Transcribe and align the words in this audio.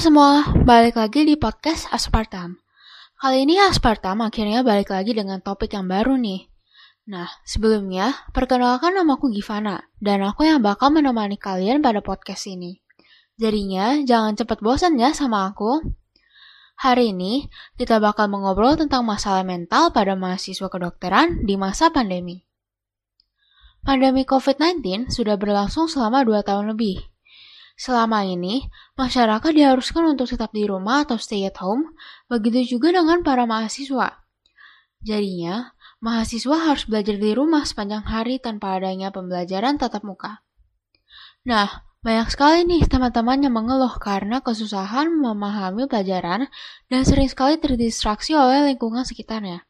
semua, 0.00 0.48
balik 0.64 0.96
lagi 0.96 1.28
di 1.28 1.36
podcast 1.36 1.84
Aspartam. 1.92 2.56
Kali 3.20 3.44
ini 3.44 3.60
Aspartam 3.60 4.24
akhirnya 4.24 4.64
balik 4.64 4.96
lagi 4.96 5.12
dengan 5.12 5.44
topik 5.44 5.76
yang 5.76 5.92
baru 5.92 6.16
nih. 6.16 6.48
Nah, 7.12 7.28
sebelumnya, 7.44 8.16
perkenalkan 8.32 8.96
namaku 8.96 9.28
Givana, 9.28 9.92
dan 10.00 10.24
aku 10.24 10.48
yang 10.48 10.64
bakal 10.64 10.88
menemani 10.88 11.36
kalian 11.36 11.84
pada 11.84 12.00
podcast 12.00 12.48
ini. 12.48 12.80
Jadinya, 13.36 14.00
jangan 14.00 14.40
cepat 14.40 14.64
bosan 14.64 14.96
ya 14.96 15.12
sama 15.12 15.52
aku. 15.52 15.84
Hari 16.80 17.12
ini, 17.12 17.52
kita 17.76 18.00
bakal 18.00 18.32
mengobrol 18.32 18.80
tentang 18.80 19.04
masalah 19.04 19.44
mental 19.44 19.92
pada 19.92 20.16
mahasiswa 20.16 20.72
kedokteran 20.72 21.44
di 21.44 21.60
masa 21.60 21.92
pandemi. 21.92 22.40
Pandemi 23.84 24.24
COVID-19 24.24 25.12
sudah 25.12 25.36
berlangsung 25.36 25.92
selama 25.92 26.24
2 26.24 26.40
tahun 26.40 26.72
lebih, 26.72 27.09
Selama 27.80 28.28
ini, 28.28 28.68
masyarakat 29.00 29.56
diharuskan 29.56 30.12
untuk 30.12 30.28
tetap 30.28 30.52
di 30.52 30.68
rumah 30.68 31.08
atau 31.08 31.16
stay 31.16 31.48
at 31.48 31.56
home, 31.64 31.96
begitu 32.28 32.76
juga 32.76 32.92
dengan 32.92 33.24
para 33.24 33.48
mahasiswa. 33.48 34.20
Jadinya, 35.00 35.72
mahasiswa 36.04 36.60
harus 36.60 36.84
belajar 36.84 37.16
di 37.16 37.32
rumah 37.32 37.64
sepanjang 37.64 38.04
hari 38.04 38.36
tanpa 38.36 38.76
adanya 38.76 39.08
pembelajaran 39.08 39.80
tatap 39.80 40.04
muka. 40.04 40.44
Nah, 41.48 41.88
banyak 42.04 42.28
sekali 42.28 42.68
nih 42.68 42.84
teman-teman 42.84 43.48
yang 43.48 43.56
mengeluh 43.56 43.96
karena 43.96 44.44
kesusahan 44.44 45.08
memahami 45.08 45.88
pelajaran 45.88 46.52
dan 46.92 47.00
sering 47.08 47.32
sekali 47.32 47.56
terdistraksi 47.56 48.36
oleh 48.36 48.76
lingkungan 48.76 49.08
sekitarnya. 49.08 49.64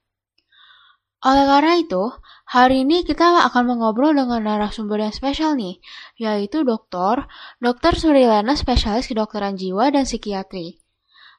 Oleh 1.21 1.45
karena 1.45 1.77
itu, 1.77 2.05
hari 2.49 2.81
ini 2.89 3.05
kita 3.05 3.45
akan 3.53 3.77
mengobrol 3.77 4.17
dengan 4.17 4.41
narasumber 4.41 5.05
yang 5.05 5.13
spesial 5.13 5.53
nih, 5.53 5.77
yaitu 6.17 6.65
Dr. 6.65 7.29
Dr. 7.61 7.93
Surilana, 7.93 8.57
spesialis 8.57 9.05
kedokteran 9.05 9.61
jiwa 9.61 9.93
dan 9.93 10.09
psikiatri. 10.09 10.81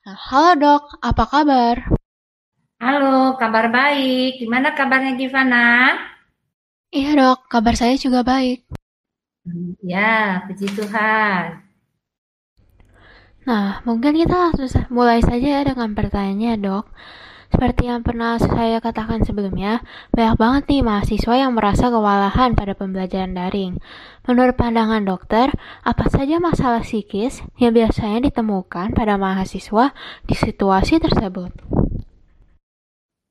Nah, 0.05 0.17
halo 0.29 0.51
dok, 0.61 0.83
apa 1.01 1.23
kabar? 1.25 1.75
Halo, 2.77 3.33
kabar 3.41 3.73
baik. 3.73 4.41
Gimana 4.41 4.77
kabarnya 4.77 5.17
Givana? 5.17 5.97
Iya 6.93 7.09
dok, 7.17 7.49
kabar 7.49 7.73
saya 7.73 7.97
juga 7.97 8.21
baik. 8.21 8.61
Ya, 9.81 10.45
puji 10.45 10.69
Tuhan. 10.77 11.66
Nah, 13.49 13.81
mungkin 13.89 14.13
kita 14.13 14.53
langsung 14.53 14.69
mulai 14.93 15.25
saja 15.25 15.47
ya 15.57 15.61
dengan 15.66 15.97
pertanyaannya 15.97 16.53
dok. 16.61 16.85
Seperti 17.52 17.91
yang 17.91 18.02
pernah 18.02 18.39
saya 18.39 18.80
katakan 18.80 19.27
sebelumnya, 19.27 19.83
banyak 20.16 20.39
banget 20.39 20.63
nih 20.71 20.81
mahasiswa 20.88 21.35
yang 21.35 21.52
merasa 21.52 21.91
kewalahan 21.91 22.55
pada 22.55 22.73
pembelajaran 22.73 23.35
daring. 23.35 23.77
Menurut 24.23 24.55
pandangan 24.55 25.03
dokter, 25.03 25.52
apa 25.83 26.07
saja 26.07 26.39
masalah 26.39 26.81
psikis 26.81 27.44
yang 27.59 27.75
biasanya 27.75 28.31
ditemukan 28.31 28.95
pada 28.95 29.19
mahasiswa 29.19 29.91
di 30.23 30.35
situasi 30.39 31.03
tersebut? 31.03 31.52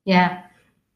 Ya, 0.05 0.51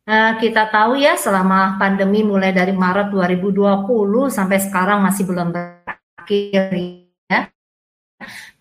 Nah, 0.06 0.38
kita 0.38 0.70
tahu 0.70 1.02
ya 1.02 1.18
selama 1.18 1.82
pandemi 1.82 2.22
mulai 2.22 2.54
dari 2.54 2.70
Maret 2.78 3.10
2020 3.10 4.30
sampai 4.30 4.62
sekarang 4.62 5.02
masih 5.02 5.26
belum 5.26 5.50
berakhir 5.50 6.70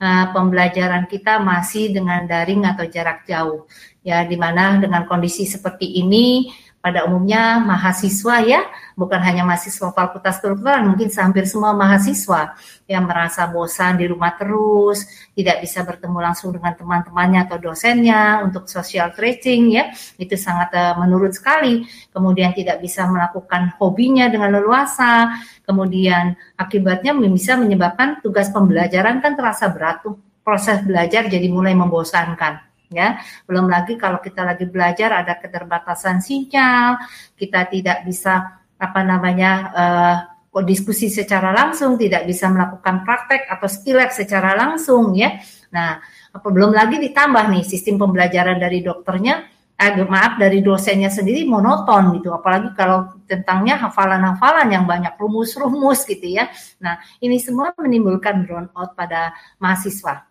Nah, 0.02 0.34
pembelajaran 0.34 1.06
kita 1.06 1.38
masih 1.38 1.94
dengan 1.94 2.26
daring 2.26 2.66
atau 2.66 2.84
jarak 2.90 3.22
jauh. 3.22 3.70
Ya 4.02 4.26
di 4.26 4.34
mana 4.34 4.82
dengan 4.82 5.06
kondisi 5.06 5.46
seperti 5.46 6.02
ini 6.02 6.50
pada 6.84 7.08
umumnya 7.08 7.64
mahasiswa 7.64 8.44
ya, 8.44 8.60
bukan 8.92 9.16
hanya 9.24 9.40
mahasiswa 9.40 9.88
fakultas 9.88 10.36
kedokteran, 10.36 10.92
mungkin 10.92 11.08
hampir 11.08 11.48
semua 11.48 11.72
mahasiswa 11.72 12.52
yang 12.84 13.08
merasa 13.08 13.48
bosan 13.48 13.96
di 13.96 14.04
rumah 14.04 14.36
terus, 14.36 15.08
tidak 15.32 15.64
bisa 15.64 15.80
bertemu 15.80 16.20
langsung 16.20 16.52
dengan 16.52 16.76
teman-temannya 16.76 17.48
atau 17.48 17.56
dosennya 17.56 18.44
untuk 18.44 18.68
social 18.68 19.16
tracing 19.16 19.80
ya, 19.80 19.96
itu 20.20 20.36
sangat 20.36 20.76
uh, 20.76 21.00
menurun 21.00 21.32
sekali. 21.32 21.88
Kemudian 22.12 22.52
tidak 22.52 22.84
bisa 22.84 23.08
melakukan 23.08 23.72
hobinya 23.80 24.28
dengan 24.28 24.52
leluasa, 24.52 25.40
kemudian 25.64 26.36
akibatnya 26.60 27.16
bisa 27.16 27.56
menyebabkan 27.56 28.20
tugas 28.20 28.52
pembelajaran 28.52 29.24
kan 29.24 29.32
terasa 29.32 29.72
berat 29.72 30.04
tuh, 30.04 30.20
proses 30.44 30.84
belajar 30.84 31.32
jadi 31.32 31.48
mulai 31.48 31.72
membosankan 31.72 32.73
ya. 32.90 33.20
Belum 33.48 33.68
lagi 33.68 33.94
kalau 33.96 34.18
kita 34.20 34.44
lagi 34.44 34.66
belajar 34.68 35.24
ada 35.24 35.38
keterbatasan 35.38 36.20
sinyal, 36.20 37.00
kita 37.36 37.68
tidak 37.68 38.04
bisa 38.04 38.64
apa 38.74 39.00
namanya 39.06 39.50
uh, 39.72 40.16
diskusi 40.62 41.10
secara 41.10 41.50
langsung, 41.50 41.98
tidak 41.98 42.26
bisa 42.28 42.50
melakukan 42.50 43.02
praktek 43.02 43.48
atau 43.48 43.68
skill 43.70 44.02
secara 44.10 44.54
langsung 44.54 45.14
ya. 45.14 45.40
Nah, 45.74 45.98
apa 46.34 46.48
belum 46.50 46.74
lagi 46.74 46.98
ditambah 46.98 47.50
nih 47.50 47.62
sistem 47.62 47.98
pembelajaran 47.98 48.58
dari 48.58 48.82
dokternya 48.82 49.54
eh, 49.78 50.06
maaf 50.06 50.38
dari 50.38 50.62
dosennya 50.62 51.10
sendiri 51.10 51.46
monoton 51.46 52.18
gitu 52.18 52.30
apalagi 52.30 52.70
kalau 52.78 53.10
tentangnya 53.26 53.78
hafalan-hafalan 53.86 54.70
yang 54.70 54.84
banyak 54.86 55.14
rumus-rumus 55.18 56.06
gitu 56.06 56.26
ya 56.26 56.50
nah 56.78 56.98
ini 57.18 57.38
semua 57.42 57.74
menimbulkan 57.74 58.46
burn 58.46 58.70
out 58.74 58.94
pada 58.94 59.34
mahasiswa 59.58 60.26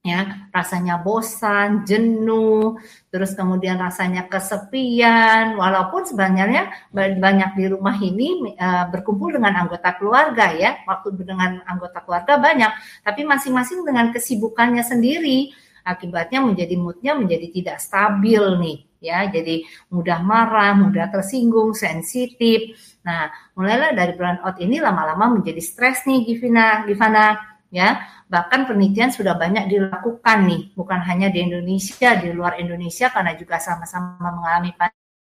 ya 0.00 0.48
rasanya 0.48 0.96
bosan, 1.04 1.84
jenuh, 1.84 2.80
terus 3.12 3.36
kemudian 3.36 3.76
rasanya 3.76 4.32
kesepian, 4.32 5.60
walaupun 5.60 6.08
sebenarnya 6.08 6.72
banyak 6.94 7.50
di 7.52 7.64
rumah 7.68 8.00
ini 8.00 8.56
uh, 8.56 8.88
berkumpul 8.88 9.36
dengan 9.36 9.60
anggota 9.60 9.92
keluarga 10.00 10.56
ya, 10.56 10.80
waktu 10.88 11.20
dengan 11.20 11.60
anggota 11.68 12.00
keluarga 12.00 12.40
banyak, 12.40 12.72
tapi 13.04 13.28
masing-masing 13.28 13.84
dengan 13.84 14.08
kesibukannya 14.08 14.80
sendiri, 14.80 15.52
akibatnya 15.84 16.40
menjadi 16.48 16.74
moodnya 16.80 17.12
menjadi 17.12 17.46
tidak 17.52 17.76
stabil 17.84 18.40
nih, 18.56 18.78
ya, 19.04 19.28
jadi 19.28 19.68
mudah 19.92 20.24
marah, 20.24 20.80
mudah 20.80 21.12
tersinggung, 21.12 21.76
sensitif. 21.76 22.72
Nah, 23.04 23.28
mulailah 23.52 23.92
dari 23.92 24.16
burnout 24.16 24.56
ini 24.64 24.80
lama-lama 24.80 25.40
menjadi 25.40 25.60
stres 25.60 26.08
nih, 26.08 26.24
Givana, 26.24 26.88
Givana, 26.88 27.36
ya 27.70 28.20
Bahkan 28.30 28.70
penelitian 28.70 29.10
sudah 29.10 29.34
banyak 29.34 29.66
dilakukan 29.66 30.46
nih, 30.46 30.70
bukan 30.78 31.02
hanya 31.02 31.34
di 31.34 31.42
Indonesia, 31.42 32.14
di 32.14 32.30
luar 32.30 32.62
Indonesia 32.62 33.10
karena 33.10 33.34
juga 33.34 33.58
sama-sama 33.58 34.22
mengalami 34.22 34.70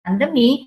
pandemi. 0.03 0.67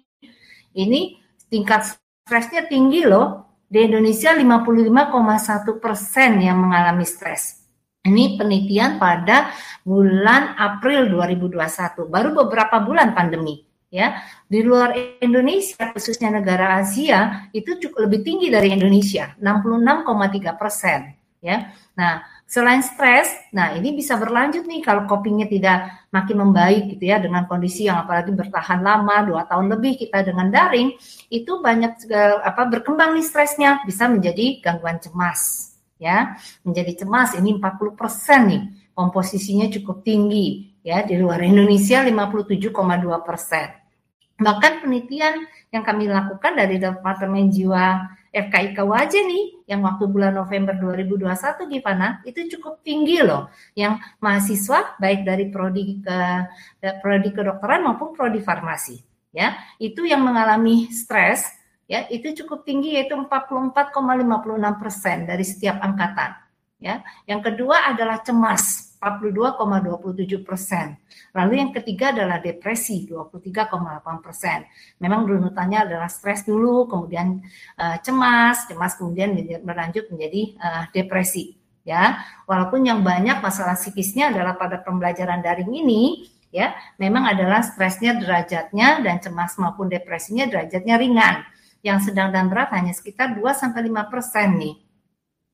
Ini 0.72 1.20
tingkat 1.52 2.00
stresnya 2.24 2.64
tinggi 2.64 3.04
loh. 3.04 3.60
Di 3.68 3.90
Indonesia 3.90 4.32
55,1 4.32 5.84
persen 5.84 6.40
yang 6.40 6.64
mengalami 6.64 7.04
stres. 7.04 7.68
Ini 8.08 8.40
penelitian 8.40 9.02
pada 9.02 9.52
bulan 9.84 10.56
April 10.56 11.12
2021, 11.12 12.08
baru 12.08 12.30
beberapa 12.32 12.80
bulan 12.80 13.12
pandemi 13.12 13.66
ya 13.94 14.18
di 14.50 14.66
luar 14.66 14.94
Indonesia 15.22 15.94
khususnya 15.94 16.34
negara 16.34 16.82
Asia 16.82 17.50
itu 17.54 17.78
cukup 17.78 18.10
lebih 18.10 18.26
tinggi 18.26 18.50
dari 18.50 18.74
Indonesia 18.74 19.38
66,3 19.38 20.58
persen 20.58 21.23
ya. 21.44 21.76
Nah, 22.00 22.24
selain 22.48 22.80
stres, 22.80 23.28
nah 23.52 23.76
ini 23.76 23.92
bisa 23.92 24.16
berlanjut 24.16 24.64
nih 24.64 24.80
kalau 24.80 25.04
copingnya 25.04 25.46
tidak 25.52 26.08
makin 26.10 26.40
membaik 26.40 26.96
gitu 26.96 27.12
ya 27.12 27.20
dengan 27.20 27.44
kondisi 27.50 27.92
yang 27.92 28.08
apalagi 28.08 28.32
bertahan 28.32 28.80
lama 28.80 29.28
dua 29.28 29.44
tahun 29.44 29.76
lebih 29.76 30.00
kita 30.00 30.24
dengan 30.24 30.48
daring 30.48 30.96
itu 31.28 31.60
banyak 31.60 32.08
apa 32.46 32.70
berkembang 32.70 33.18
nih 33.18 33.26
stresnya 33.26 33.84
bisa 33.84 34.06
menjadi 34.06 34.62
gangguan 34.62 35.02
cemas 35.02 35.74
ya 35.98 36.38
menjadi 36.62 37.02
cemas 37.02 37.34
ini 37.34 37.58
40% 37.58 37.98
nih 38.46 38.64
komposisinya 38.94 39.68
cukup 39.74 40.06
tinggi 40.06 40.78
ya 40.86 41.02
di 41.02 41.18
luar 41.18 41.42
Indonesia 41.42 42.06
57,2 42.06 42.70
persen 43.26 43.68
bahkan 44.38 44.86
penelitian 44.86 45.50
yang 45.74 45.82
kami 45.82 46.06
lakukan 46.06 46.54
dari 46.54 46.78
Departemen 46.78 47.50
Jiwa 47.50 48.06
FKIK 48.34 48.82
aja 48.90 49.20
nih 49.22 49.70
yang 49.70 49.86
waktu 49.86 50.10
bulan 50.10 50.34
November 50.34 50.74
2021 50.74 51.70
gimana 51.70 52.18
itu 52.26 52.58
cukup 52.58 52.82
tinggi 52.82 53.22
loh. 53.22 53.54
Yang 53.78 54.02
mahasiswa 54.18 54.98
baik 54.98 55.22
dari 55.22 55.54
prodi 55.54 56.02
ke 56.02 56.18
prodi 57.06 57.30
kedokteran 57.30 57.86
maupun 57.86 58.18
prodi 58.18 58.42
farmasi 58.42 58.98
ya. 59.30 59.54
Itu 59.78 60.10
yang 60.10 60.26
mengalami 60.26 60.90
stres 60.90 61.46
ya 61.86 62.10
itu 62.10 62.34
cukup 62.42 62.66
tinggi 62.66 62.98
yaitu 62.98 63.14
44,56 63.14 64.82
persen 64.82 65.18
dari 65.30 65.46
setiap 65.46 65.78
angkatan 65.86 66.34
ya. 66.82 67.06
Yang 67.30 67.54
kedua 67.54 67.94
adalah 67.94 68.18
cemas 68.26 68.83
42,27 69.04 70.48
persen. 70.48 70.96
Lalu 71.36 71.60
yang 71.60 71.76
ketiga 71.76 72.16
adalah 72.16 72.40
depresi 72.40 73.04
23,8 73.04 74.24
persen. 74.24 74.64
Memang 75.04 75.28
runutannya 75.28 75.84
adalah 75.84 76.08
stres 76.08 76.48
dulu, 76.48 76.88
kemudian 76.88 77.44
uh, 77.76 78.00
cemas, 78.00 78.64
cemas 78.72 78.96
kemudian 78.96 79.36
berlanjut 79.60 80.08
menjadi 80.08 80.42
uh, 80.64 80.84
depresi. 80.96 81.60
Ya, 81.84 82.24
walaupun 82.48 82.88
yang 82.88 83.04
banyak 83.04 83.44
masalah 83.44 83.76
psikisnya 83.76 84.32
adalah 84.32 84.56
pada 84.56 84.80
pembelajaran 84.80 85.44
daring 85.44 85.68
ini, 85.68 86.32
ya, 86.48 86.72
memang 86.96 87.28
adalah 87.28 87.60
stresnya 87.60 88.16
derajatnya 88.16 89.04
dan 89.04 89.20
cemas 89.20 89.60
maupun 89.60 89.92
depresinya 89.92 90.48
derajatnya 90.48 90.96
ringan. 90.96 91.44
Yang 91.84 92.08
sedang 92.08 92.32
dan 92.32 92.48
berat 92.48 92.72
hanya 92.72 92.96
sekitar 92.96 93.36
2 93.36 93.44
sampai 93.52 93.92
5 93.92 94.08
persen 94.08 94.56
nih. 94.56 94.93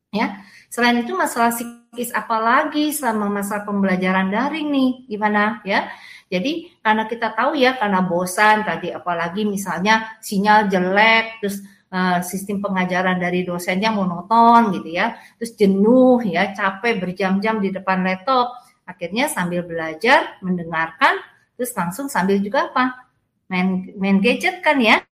Ya, 0.10 0.42
selain 0.74 1.06
itu 1.06 1.14
masalah 1.14 1.54
psikis 1.54 2.10
apalagi 2.18 2.90
selama 2.90 3.30
masa 3.30 3.62
pembelajaran 3.62 4.34
daring 4.34 4.74
nih, 4.74 4.90
gimana 5.06 5.62
ya? 5.62 5.86
Jadi 6.30 6.82
karena 6.82 7.06
kita 7.10 7.34
tahu 7.34 7.58
ya 7.58 7.78
karena 7.78 8.06
bosan 8.06 8.62
tadi 8.62 8.94
apalagi 8.94 9.46
misalnya 9.46 10.18
sinyal 10.22 10.70
jelek 10.70 11.42
terus 11.42 11.62
uh, 11.90 12.22
sistem 12.22 12.62
pengajaran 12.62 13.18
dari 13.18 13.46
dosennya 13.46 13.90
monoton 13.94 14.74
gitu 14.78 14.90
ya. 14.94 15.18
Terus 15.38 15.54
jenuh 15.58 16.22
ya, 16.26 16.54
capek 16.58 17.02
berjam-jam 17.02 17.62
di 17.62 17.70
depan 17.70 18.02
laptop. 18.02 18.54
Akhirnya 18.90 19.30
sambil 19.30 19.62
belajar, 19.62 20.42
mendengarkan 20.42 21.22
terus 21.54 21.70
langsung 21.78 22.10
sambil 22.10 22.42
juga 22.42 22.74
apa? 22.74 23.10
Main 23.50 23.94
main 23.98 24.18
gadget 24.22 24.62
kan 24.66 24.82
ya. 24.82 25.06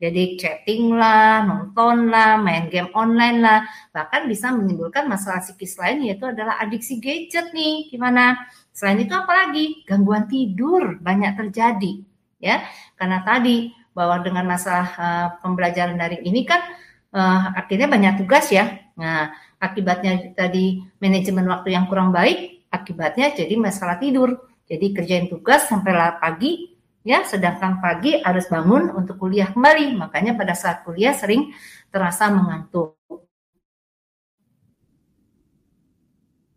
Jadi 0.00 0.40
chatting 0.40 0.96
lah, 0.96 1.44
nonton 1.44 2.08
lah, 2.08 2.40
main 2.40 2.72
game 2.72 2.88
online 2.96 3.44
lah, 3.44 3.68
bahkan 3.92 4.24
bisa 4.24 4.48
menimbulkan 4.48 5.04
masalah 5.04 5.44
psikis 5.44 5.76
lain 5.76 6.08
yaitu 6.08 6.24
adalah 6.24 6.56
adiksi 6.56 6.96
gadget 6.96 7.52
nih. 7.52 7.92
Gimana? 7.92 8.32
Selain 8.72 8.96
itu 8.96 9.12
apalagi 9.12 9.84
gangguan 9.84 10.24
tidur 10.24 10.96
banyak 11.04 11.36
terjadi 11.36 12.00
ya. 12.40 12.64
Karena 12.96 13.20
tadi 13.20 13.76
bahwa 13.92 14.24
dengan 14.24 14.48
masalah 14.48 14.88
uh, 14.96 15.28
pembelajaran 15.44 16.00
daring 16.00 16.24
ini 16.24 16.48
kan 16.48 16.64
uh, 17.12 17.52
akhirnya 17.60 17.84
banyak 17.84 18.24
tugas 18.24 18.48
ya. 18.48 18.80
Nah, 18.96 19.36
akibatnya 19.60 20.32
tadi 20.32 20.80
manajemen 20.96 21.44
waktu 21.44 21.76
yang 21.76 21.84
kurang 21.92 22.08
baik, 22.08 22.64
akibatnya 22.72 23.36
jadi 23.36 23.52
masalah 23.60 24.00
tidur. 24.00 24.48
Jadi 24.64 24.96
kerjain 24.96 25.26
tugas 25.28 25.66
sampai 25.66 25.92
pagi, 26.22 26.78
ya 27.04 27.22
sedangkan 27.28 27.78
pagi 27.84 28.18
harus 28.24 28.48
bangun 28.48 28.90
untuk 28.96 29.20
kuliah 29.20 29.52
kembali. 29.52 30.00
Makanya 30.00 30.32
pada 30.32 30.56
saat 30.56 30.82
kuliah 30.82 31.12
sering 31.12 31.52
terasa 31.92 32.32
mengantuk. 32.32 32.96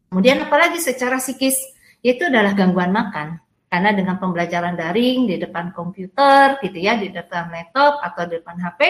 Kemudian 0.07 0.45
apalagi 0.45 0.77
secara 0.79 1.17
psikis 1.17 1.57
itu 2.05 2.21
adalah 2.29 2.53
gangguan 2.53 2.93
makan 2.93 3.42
karena 3.73 3.89
dengan 3.89 4.21
pembelajaran 4.21 4.77
daring 4.77 5.25
di 5.25 5.41
depan 5.41 5.73
komputer 5.73 6.61
gitu 6.61 6.77
ya, 6.77 6.93
di 6.93 7.09
depan 7.09 7.49
laptop 7.49 8.05
atau 8.05 8.29
di 8.29 8.37
depan 8.37 8.61
HP, 8.61 8.81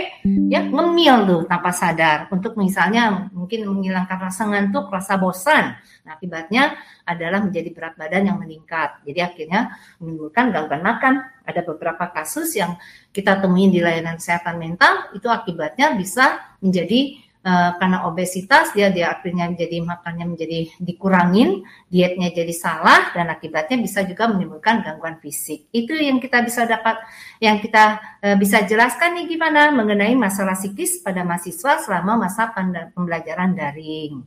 ya 0.52 0.60
ngemil 0.60 1.16
tuh 1.24 1.42
tanpa 1.48 1.72
sadar 1.72 2.28
untuk 2.36 2.60
misalnya 2.60 3.32
mungkin 3.32 3.64
menghilangkan 3.64 4.20
rasa 4.28 4.44
ngantuk, 4.44 4.92
rasa 4.92 5.16
bosan. 5.16 5.80
Nah, 6.04 6.20
akibatnya 6.20 6.76
adalah 7.08 7.40
menjadi 7.40 7.72
berat 7.72 7.96
badan 7.96 8.28
yang 8.28 8.38
meningkat. 8.44 9.00
Jadi 9.08 9.24
akhirnya 9.24 9.72
menimbulkan 10.04 10.52
gangguan 10.52 10.84
makan. 10.84 11.32
Ada 11.48 11.64
beberapa 11.64 12.12
kasus 12.12 12.52
yang 12.60 12.76
kita 13.16 13.40
temuin 13.40 13.72
di 13.72 13.80
layanan 13.80 14.20
kesehatan 14.20 14.60
mental 14.60 15.16
itu 15.16 15.32
akibatnya 15.32 15.96
bisa 15.96 16.44
menjadi 16.60 17.23
uh, 17.44 17.72
karena 17.78 18.07
obesitas 18.07 18.72
dia 18.72 18.90
dia 18.90 19.12
akhirnya 19.13 19.51
menjadi 19.51 19.84
makannya 19.84 20.25
menjadi 20.34 20.60
dikurangin, 20.80 21.62
dietnya 21.92 22.31
jadi 22.31 22.51
salah 22.56 23.12
dan 23.12 23.30
akibatnya 23.30 23.78
bisa 23.84 24.01
juga 24.07 24.31
menimbulkan 24.31 24.81
gangguan 24.81 25.19
fisik. 25.19 25.68
Itu 25.69 25.94
yang 25.94 26.18
kita 26.24 26.42
bisa 26.42 26.66
dapat 26.66 27.04
yang 27.44 27.60
kita 27.60 28.00
uh, 28.24 28.36
bisa 28.40 28.63
jelaskan 28.63 29.19
nih 29.19 29.36
gimana 29.36 29.69
mengenai 29.75 30.16
masalah 30.16 30.56
psikis 30.57 31.04
pada 31.04 31.22
mahasiswa 31.28 31.84
selama 31.84 32.25
masa 32.28 32.50
pembelajaran 32.95 33.54
daring. 33.54 34.24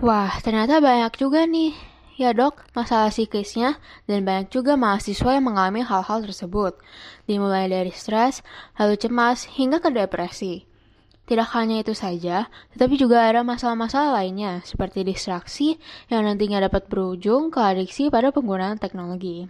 Wah, 0.00 0.32
ternyata 0.40 0.80
banyak 0.80 1.12
juga 1.20 1.44
nih 1.44 1.91
Ya 2.20 2.36
dok, 2.36 2.68
masalah 2.76 3.08
psikisnya 3.08 3.80
dan 4.04 4.28
banyak 4.28 4.52
juga 4.52 4.76
mahasiswa 4.76 5.32
yang 5.32 5.48
mengalami 5.48 5.80
hal-hal 5.80 6.20
tersebut, 6.20 6.76
dimulai 7.24 7.72
dari 7.72 7.88
stres, 7.88 8.44
lalu 8.76 9.00
cemas, 9.00 9.48
hingga 9.48 9.80
ke 9.80 9.88
depresi. 9.88 10.68
Tidak 11.24 11.48
hanya 11.56 11.80
itu 11.80 11.96
saja, 11.96 12.52
tetapi 12.76 13.00
juga 13.00 13.24
ada 13.24 13.40
masalah-masalah 13.40 14.20
lainnya, 14.20 14.60
seperti 14.60 15.08
distraksi 15.08 15.80
yang 16.12 16.28
nantinya 16.28 16.68
dapat 16.68 16.84
berujung 16.92 17.48
ke 17.48 17.62
adiksi 17.62 18.12
pada 18.12 18.28
penggunaan 18.28 18.76
teknologi. 18.76 19.48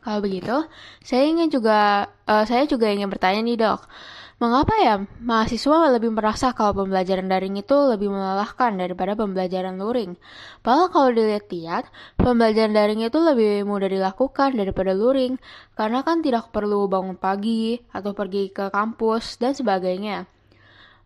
Kalau 0.00 0.22
begitu, 0.22 0.54
saya 1.02 1.26
ingin 1.26 1.50
juga, 1.50 2.08
uh, 2.30 2.46
saya 2.46 2.64
juga 2.70 2.86
ingin 2.88 3.10
bertanya 3.10 3.42
nih 3.42 3.58
dok, 3.58 3.90
Mengapa 4.40 4.72
ya 4.80 5.04
mahasiswa 5.20 5.92
lebih 5.92 6.16
merasa 6.16 6.56
kalau 6.56 6.72
pembelajaran 6.72 7.28
daring 7.28 7.60
itu 7.60 7.76
lebih 7.76 8.08
melelahkan 8.08 8.72
daripada 8.72 9.12
pembelajaran 9.12 9.76
luring? 9.76 10.16
Padahal 10.64 10.88
kalau 10.88 11.10
dilihat-lihat, 11.12 11.84
pembelajaran 12.16 12.72
daring 12.72 13.04
itu 13.04 13.20
lebih 13.20 13.68
mudah 13.68 13.92
dilakukan 13.92 14.56
daripada 14.56 14.96
luring, 14.96 15.36
karena 15.76 16.00
kan 16.00 16.24
tidak 16.24 16.48
perlu 16.56 16.88
bangun 16.88 17.20
pagi 17.20 17.84
atau 17.92 18.16
pergi 18.16 18.48
ke 18.48 18.72
kampus 18.72 19.36
dan 19.36 19.52
sebagainya. 19.52 20.24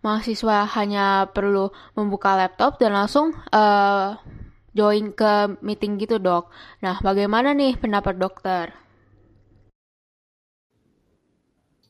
Mahasiswa 0.07 0.71
hanya 0.79 1.27
perlu 1.27 1.75
membuka 1.99 2.39
laptop 2.39 2.79
dan 2.79 2.95
langsung 2.95 3.35
uh, 3.51 4.15
join 4.79 5.11
ke 5.11 5.59
meeting 5.59 5.99
gitu 5.99 6.23
dok. 6.23 6.55
Nah, 6.87 7.03
bagaimana 7.03 7.51
nih 7.51 7.83
pendapat 7.83 8.15
dokter? 8.15 8.84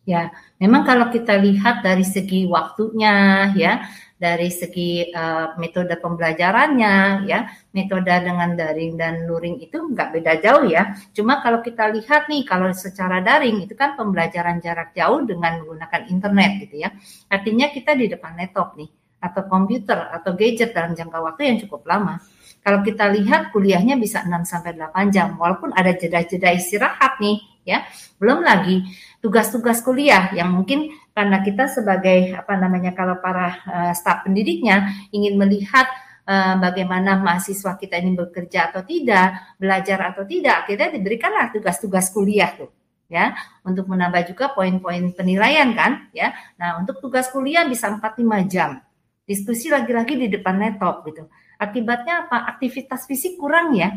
Ya, 0.05 0.29
memang 0.61 0.85
kalau 0.85 1.09
kita 1.09 1.41
lihat 1.41 1.81
dari 1.81 2.05
segi 2.05 2.45
waktunya, 2.45 3.49
ya, 3.56 3.89
dari 4.21 4.53
segi 4.53 5.09
uh, 5.09 5.56
metode 5.56 5.97
pembelajarannya, 5.97 7.25
ya, 7.25 7.49
metode 7.73 8.12
dengan 8.12 8.53
daring 8.53 9.01
dan 9.01 9.25
luring 9.25 9.65
itu 9.65 9.81
nggak 9.81 10.12
beda 10.12 10.33
jauh 10.45 10.65
ya. 10.69 10.93
Cuma 11.17 11.41
kalau 11.41 11.65
kita 11.65 11.89
lihat 11.89 12.29
nih, 12.29 12.45
kalau 12.45 12.69
secara 12.77 13.25
daring 13.25 13.65
itu 13.65 13.73
kan 13.73 13.97
pembelajaran 13.97 14.61
jarak 14.61 14.93
jauh 14.93 15.25
dengan 15.25 15.65
menggunakan 15.65 16.03
internet 16.12 16.51
gitu 16.69 16.85
ya. 16.85 16.93
Artinya 17.33 17.73
kita 17.73 17.97
di 17.97 18.05
depan 18.12 18.37
laptop 18.37 18.77
nih, 18.77 18.93
atau 19.25 19.43
komputer 19.49 20.12
atau 20.12 20.37
gadget 20.37 20.77
dalam 20.77 20.93
jangka 20.93 21.19
waktu 21.25 21.43
yang 21.49 21.56
cukup 21.65 21.89
lama. 21.89 22.21
Kalau 22.61 22.81
kita 22.81 23.09
lihat 23.12 23.53
kuliahnya 23.53 23.97
bisa 23.97 24.25
6 24.25 24.45
sampai 24.45 24.77
8 24.77 25.12
jam, 25.12 25.37
walaupun 25.37 25.73
ada 25.73 25.93
jeda-jeda 25.97 26.49
istirahat 26.53 27.21
nih, 27.21 27.41
ya. 27.64 27.88
Belum 28.20 28.44
lagi 28.44 28.84
tugas-tugas 29.19 29.81
kuliah 29.81 30.31
yang 30.37 30.52
mungkin 30.52 30.93
karena 31.17 31.41
kita 31.41 31.67
sebagai 31.67 32.36
apa 32.36 32.55
namanya 32.60 32.93
kalau 32.93 33.19
para 33.19 33.58
uh, 33.67 33.93
staf 33.96 34.29
pendidiknya 34.29 34.93
ingin 35.10 35.41
melihat 35.41 35.89
uh, 36.29 36.60
bagaimana 36.60 37.20
mahasiswa 37.20 37.77
kita 37.81 38.00
ini 38.00 38.15
bekerja 38.15 38.70
atau 38.72 38.84
tidak, 38.84 39.56
belajar 39.56 40.15
atau 40.15 40.29
tidak, 40.29 40.69
kita 40.69 40.93
diberikanlah 40.93 41.50
tugas-tugas 41.50 42.12
kuliah 42.12 42.53
tuh 42.55 42.70
ya 43.05 43.36
untuk 43.62 43.84
menambah 43.84 44.32
juga 44.32 44.56
poin-poin 44.56 45.12
penilaian 45.12 45.70
kan 45.77 46.08
ya. 46.17 46.32
Nah, 46.56 46.81
untuk 46.81 47.00
tugas 47.00 47.29
kuliah 47.29 47.65
bisa 47.69 47.93
4 47.93 48.00
5 48.00 48.44
jam. 48.48 48.81
Diskusi 49.24 49.72
lagi-lagi 49.72 50.20
di 50.20 50.29
depan 50.29 50.60
laptop 50.60 51.05
gitu. 51.08 51.24
Akibatnya 51.56 52.29
apa? 52.29 52.44
Aktivitas 52.56 53.08
fisik 53.08 53.41
kurang 53.41 53.72
ya. 53.72 53.89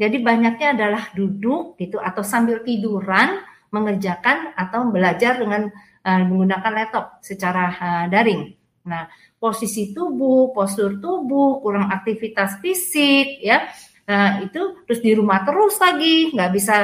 Jadi 0.00 0.16
banyaknya 0.24 0.72
adalah 0.72 1.12
duduk 1.12 1.76
gitu 1.76 2.00
atau 2.00 2.24
sambil 2.24 2.64
tiduran 2.64 3.44
mengerjakan 3.68 4.56
atau 4.56 4.88
belajar 4.88 5.36
dengan 5.36 5.68
uh, 6.08 6.22
menggunakan 6.24 6.72
laptop 6.72 7.20
secara 7.20 7.68
uh, 7.76 8.04
daring. 8.08 8.56
Nah, 8.88 9.04
posisi 9.36 9.92
tubuh, 9.92 10.56
postur 10.56 10.96
tubuh, 11.04 11.60
kurang 11.60 11.92
aktivitas 11.92 12.64
fisik, 12.64 13.44
ya, 13.44 13.68
nah, 14.08 14.40
itu 14.40 14.88
terus 14.88 15.04
di 15.04 15.12
rumah 15.12 15.44
terus 15.44 15.76
lagi, 15.76 16.32
nggak 16.32 16.50
bisa 16.50 16.76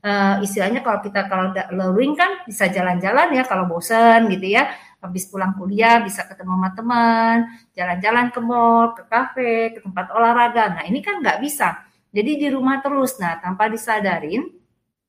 uh, 0.00 0.40
istilahnya 0.40 0.80
kalau 0.80 1.04
kita 1.04 1.28
kalau 1.28 1.52
learning 1.76 2.16
kan 2.16 2.40
bisa 2.48 2.72
jalan-jalan 2.72 3.36
ya 3.36 3.44
kalau 3.44 3.68
bosen 3.68 4.32
gitu 4.32 4.48
ya, 4.48 4.72
habis 5.04 5.28
pulang 5.28 5.52
kuliah 5.60 6.00
bisa 6.00 6.24
ketemu 6.24 6.56
sama 6.56 6.70
teman, 6.72 7.36
jalan-jalan 7.76 8.26
ke 8.32 8.40
mall, 8.40 8.96
ke 8.96 9.02
kafe, 9.12 9.54
ke 9.76 9.78
tempat 9.84 10.08
olahraga. 10.16 10.80
Nah 10.80 10.84
ini 10.88 11.04
kan 11.04 11.20
nggak 11.20 11.38
bisa. 11.44 11.91
Jadi 12.12 12.36
di 12.36 12.48
rumah 12.52 12.84
terus. 12.84 13.16
Nah, 13.16 13.40
tanpa 13.40 13.72
disadarin, 13.72 14.44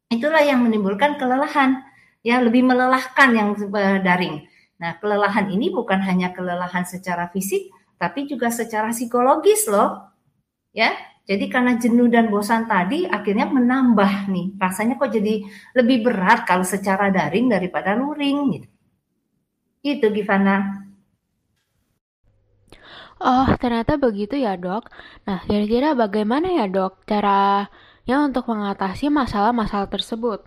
itulah 0.07 0.41
yang 0.41 0.63
menimbulkan 0.63 1.19
kelelahan. 1.19 1.83
Ya, 2.24 2.39
lebih 2.39 2.63
melelahkan 2.63 3.36
yang 3.36 3.51
daring. 4.00 4.48
Nah, 4.79 4.95
kelelahan 5.03 5.51
ini 5.51 5.67
bukan 5.67 6.00
hanya 6.00 6.31
kelelahan 6.31 6.88
secara 6.88 7.27
fisik, 7.27 7.67
tapi 8.00 8.24
juga 8.27 8.48
secara 8.48 8.95
psikologis 8.95 9.67
loh. 9.67 10.07
Ya, 10.72 10.95
jadi 11.24 11.48
karena 11.48 11.79
jenuh 11.79 12.12
dan 12.12 12.27
bosan 12.27 12.67
tadi 12.67 13.07
akhirnya 13.07 13.48
menambah 13.48 14.27
nih. 14.27 14.60
Rasanya 14.60 15.00
kok 15.00 15.15
jadi 15.15 15.48
lebih 15.72 16.03
berat 16.03 16.43
kalau 16.43 16.67
secara 16.67 17.07
daring 17.07 17.48
daripada 17.48 17.95
luring 17.95 18.60
gitu. 18.60 18.67
Itu 19.83 20.07
Givana. 20.12 20.83
Oh, 23.24 23.48
ternyata 23.62 23.96
begitu 23.96 24.36
ya 24.36 24.60
dok. 24.60 24.92
Nah, 25.24 25.39
kira-kira 25.48 25.96
bagaimana 25.96 26.48
ya 26.60 26.68
dok 26.68 27.08
caranya 27.08 28.15
untuk 28.27 28.51
mengatasi 28.51 29.08
masalah-masalah 29.08 29.88
tersebut? 29.88 30.44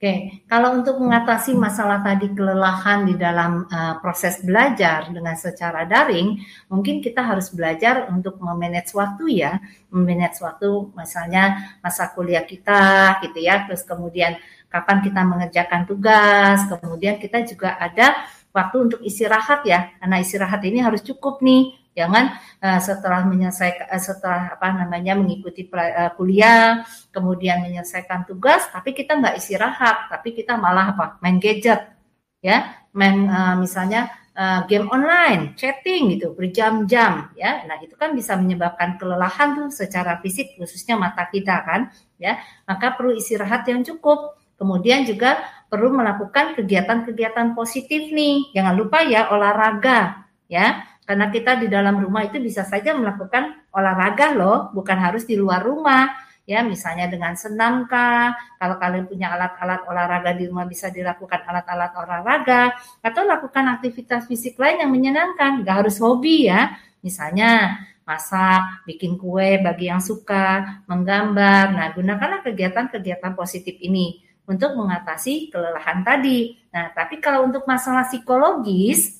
Oke, 0.00 0.42
kalau 0.48 0.80
untuk 0.80 0.96
mengatasi 0.96 1.52
masalah 1.54 2.00
tadi 2.00 2.32
kelelahan 2.32 3.04
di 3.04 3.14
dalam 3.20 3.68
uh, 3.68 4.00
proses 4.00 4.40
belajar 4.40 5.06
dengan 5.12 5.36
secara 5.36 5.84
daring, 5.84 6.40
mungkin 6.72 7.04
kita 7.04 7.20
harus 7.20 7.52
belajar 7.52 8.08
untuk 8.08 8.40
memanage 8.40 8.90
waktu 8.96 9.44
ya, 9.44 9.60
memanage 9.92 10.40
waktu 10.40 10.66
misalnya 10.96 11.76
masa 11.84 12.10
kuliah 12.16 12.42
kita 12.42 13.22
gitu 13.22 13.38
ya, 13.44 13.68
terus 13.68 13.84
kemudian 13.84 14.40
kapan 14.72 14.98
kita 15.04 15.20
mengerjakan 15.20 15.84
tugas, 15.84 16.64
kemudian 16.64 17.20
kita 17.20 17.44
juga 17.44 17.76
ada 17.76 18.24
waktu 18.56 18.76
untuk 18.90 19.00
istirahat 19.04 19.62
ya, 19.68 19.92
karena 20.00 20.16
istirahat 20.18 20.64
ini 20.64 20.80
harus 20.80 21.04
cukup 21.04 21.44
nih. 21.44 21.76
Jangan 21.90 22.38
uh, 22.62 22.80
setelah 22.80 23.26
menyelesaikan 23.26 23.86
uh, 23.90 23.98
setelah 23.98 24.54
apa 24.54 24.68
namanya 24.72 25.18
mengikuti 25.18 25.66
uh, 25.66 26.14
kuliah, 26.14 26.86
kemudian 27.10 27.66
menyelesaikan 27.66 28.24
tugas, 28.30 28.70
tapi 28.70 28.94
kita 28.94 29.18
nggak 29.18 29.36
istirahat, 29.42 30.06
tapi 30.06 30.32
kita 30.32 30.54
malah 30.54 30.94
apa? 30.94 31.06
Main 31.18 31.42
gadget, 31.42 31.90
ya, 32.38 32.78
main 32.94 33.26
uh, 33.26 33.54
misalnya 33.58 34.20
uh, 34.40 34.60
game 34.64 34.88
online, 34.88 35.58
chatting 35.58 36.16
gitu 36.16 36.32
berjam-jam 36.32 37.32
ya. 37.36 37.66
Nah, 37.66 37.76
itu 37.82 37.94
kan 37.98 38.16
bisa 38.16 38.38
menyebabkan 38.38 38.96
kelelahan 38.96 39.56
tuh 39.56 39.68
secara 39.68 40.18
fisik 40.22 40.56
khususnya 40.56 40.96
mata 40.96 41.26
kita 41.28 41.60
kan 41.66 41.90
ya. 42.16 42.40
Maka 42.64 42.94
perlu 42.94 43.12
istirahat 43.16 43.66
yang 43.68 43.84
cukup. 43.84 44.40
Kemudian 44.60 45.08
juga 45.08 45.40
perlu 45.72 45.88
melakukan 45.96 46.52
kegiatan-kegiatan 46.52 47.56
positif 47.56 48.12
nih. 48.12 48.52
Jangan 48.52 48.74
lupa 48.76 49.00
ya 49.00 49.32
olahraga 49.32 50.28
ya. 50.52 50.84
Karena 51.04 51.26
kita 51.32 51.58
di 51.58 51.66
dalam 51.66 51.98
rumah 51.98 52.22
itu 52.22 52.38
bisa 52.38 52.62
saja 52.62 52.94
melakukan 52.94 53.66
olahraga 53.74 54.36
loh, 54.36 54.70
bukan 54.70 54.98
harus 54.98 55.26
di 55.26 55.34
luar 55.34 55.64
rumah. 55.64 56.10
Ya 56.48 56.66
misalnya 56.66 57.06
dengan 57.06 57.38
senam 57.38 57.86
kah? 57.86 58.34
Kalau 58.58 58.74
kalian 58.74 59.06
punya 59.06 59.30
alat-alat 59.30 59.86
olahraga 59.86 60.34
di 60.34 60.50
rumah 60.50 60.66
bisa 60.66 60.90
dilakukan 60.90 61.46
alat-alat 61.46 61.92
olahraga. 61.94 62.62
Atau 63.02 63.22
lakukan 63.22 63.78
aktivitas 63.78 64.26
fisik 64.26 64.58
lain 64.58 64.82
yang 64.82 64.90
menyenangkan. 64.90 65.62
Nggak 65.62 65.86
harus 65.86 66.02
hobi 66.02 66.50
ya. 66.50 66.74
Misalnya 67.06 67.78
masak, 68.02 68.82
bikin 68.90 69.14
kue 69.14 69.62
bagi 69.62 69.86
yang 69.86 70.02
suka, 70.02 70.82
menggambar. 70.90 71.70
Nah, 71.70 71.86
gunakanlah 71.94 72.42
kegiatan-kegiatan 72.42 73.38
positif 73.38 73.78
ini 73.78 74.18
untuk 74.50 74.74
mengatasi 74.74 75.54
kelelahan 75.54 76.02
tadi. 76.02 76.58
Nah, 76.74 76.90
tapi 76.90 77.22
kalau 77.22 77.46
untuk 77.46 77.62
masalah 77.70 78.10
psikologis, 78.10 79.19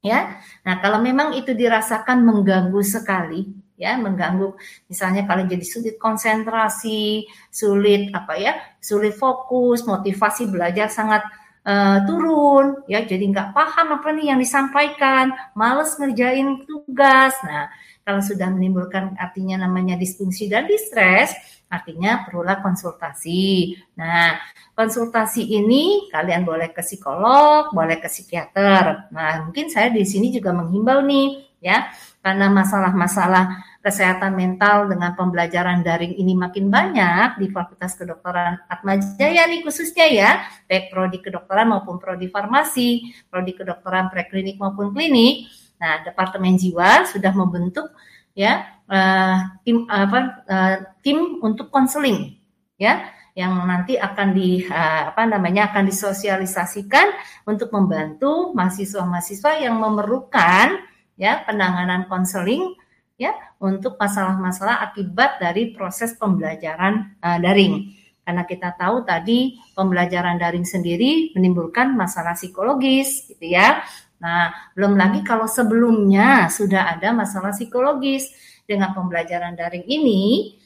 ya, 0.00 0.40
nah 0.64 0.80
kalau 0.82 0.98
memang 1.04 1.36
itu 1.36 1.52
dirasakan 1.52 2.24
mengganggu 2.24 2.80
sekali, 2.80 3.52
ya 3.80 3.96
mengganggu 3.96 4.52
misalnya 4.92 5.24
kalian 5.24 5.48
jadi 5.56 5.64
sulit 5.64 5.96
konsentrasi 5.96 7.24
sulit 7.48 8.12
apa 8.12 8.36
ya 8.36 8.52
sulit 8.76 9.16
fokus 9.16 9.88
motivasi 9.88 10.52
belajar 10.52 10.92
sangat 10.92 11.24
uh, 11.66 11.98
turun 12.04 12.84
ya 12.86 13.04
jadi 13.04 13.24
nggak 13.30 13.50
paham 13.56 14.00
apa 14.00 14.08
nih 14.14 14.32
yang 14.32 14.38
disampaikan 14.40 15.32
males 15.52 15.96
ngerjain 15.96 16.64
tugas 16.68 17.34
nah 17.44 17.68
kalau 18.04 18.24
sudah 18.24 18.48
menimbulkan 18.48 19.14
artinya 19.20 19.64
namanya 19.64 19.94
disfungsi 20.00 20.48
dan 20.48 20.66
distres 20.66 21.36
artinya 21.70 22.26
perlulah 22.26 22.58
konsultasi. 22.58 23.78
Nah, 23.94 24.34
konsultasi 24.74 25.46
ini 25.46 26.10
kalian 26.10 26.42
boleh 26.42 26.74
ke 26.74 26.82
psikolog, 26.82 27.70
boleh 27.70 28.02
ke 28.02 28.10
psikiater. 28.10 29.08
Nah, 29.14 29.46
mungkin 29.46 29.70
saya 29.70 29.88
di 29.94 30.02
sini 30.02 30.34
juga 30.34 30.50
menghimbau 30.50 31.06
nih, 31.06 31.46
ya, 31.62 31.86
karena 32.20 32.50
masalah-masalah 32.50 33.69
kesehatan 33.80 34.36
mental 34.36 34.92
dengan 34.92 35.16
pembelajaran 35.16 35.80
daring 35.80 36.12
ini 36.20 36.36
makin 36.36 36.68
banyak 36.68 37.40
di 37.40 37.48
Fakultas 37.48 37.96
Kedokteran 37.96 38.60
Atma 38.68 39.00
Jaya 39.00 39.48
nih 39.48 39.64
khususnya 39.64 40.06
ya, 40.08 40.30
baik 40.68 40.92
prodi 40.92 41.18
kedokteran 41.24 41.72
maupun 41.72 41.96
prodi 41.96 42.28
farmasi, 42.28 43.08
prodi 43.32 43.56
kedokteran 43.56 44.12
preklinik 44.12 44.60
maupun 44.60 44.92
klinik. 44.92 45.48
Nah, 45.80 46.04
Departemen 46.04 46.60
Jiwa 46.60 47.08
sudah 47.08 47.32
membentuk 47.32 47.88
ya 48.36 48.68
uh, 48.86 49.36
tim 49.64 49.88
apa 49.88 50.44
uh, 50.44 50.76
tim 51.00 51.40
untuk 51.40 51.72
konseling 51.72 52.36
ya 52.76 53.10
yang 53.32 53.56
nanti 53.64 53.96
akan 53.96 54.36
di 54.36 54.60
uh, 54.68 55.14
apa 55.14 55.24
namanya 55.24 55.72
akan 55.72 55.88
disosialisasikan 55.88 57.14
untuk 57.48 57.72
membantu 57.72 58.52
mahasiswa-mahasiswa 58.52 59.64
yang 59.64 59.80
memerlukan 59.80 60.84
ya 61.16 61.40
penanganan 61.48 62.04
konseling 62.10 62.76
ya 63.20 63.36
untuk 63.60 64.00
masalah-masalah 64.00 64.80
akibat 64.88 65.36
dari 65.36 65.76
proses 65.76 66.16
pembelajaran 66.16 67.20
uh, 67.20 67.36
daring. 67.36 67.92
Karena 68.24 68.48
kita 68.48 68.72
tahu 68.80 69.04
tadi 69.04 69.60
pembelajaran 69.76 70.40
daring 70.40 70.64
sendiri 70.64 71.36
menimbulkan 71.36 71.92
masalah 71.92 72.32
psikologis 72.32 73.28
gitu 73.28 73.52
ya. 73.52 73.84
Nah, 74.20 74.72
belum 74.72 74.96
lagi 74.96 75.20
kalau 75.20 75.44
sebelumnya 75.44 76.48
sudah 76.48 76.96
ada 76.96 77.12
masalah 77.12 77.52
psikologis 77.52 78.32
dengan 78.64 78.92
pembelajaran 78.96 79.56
daring 79.56 79.84
ini, 79.84 80.56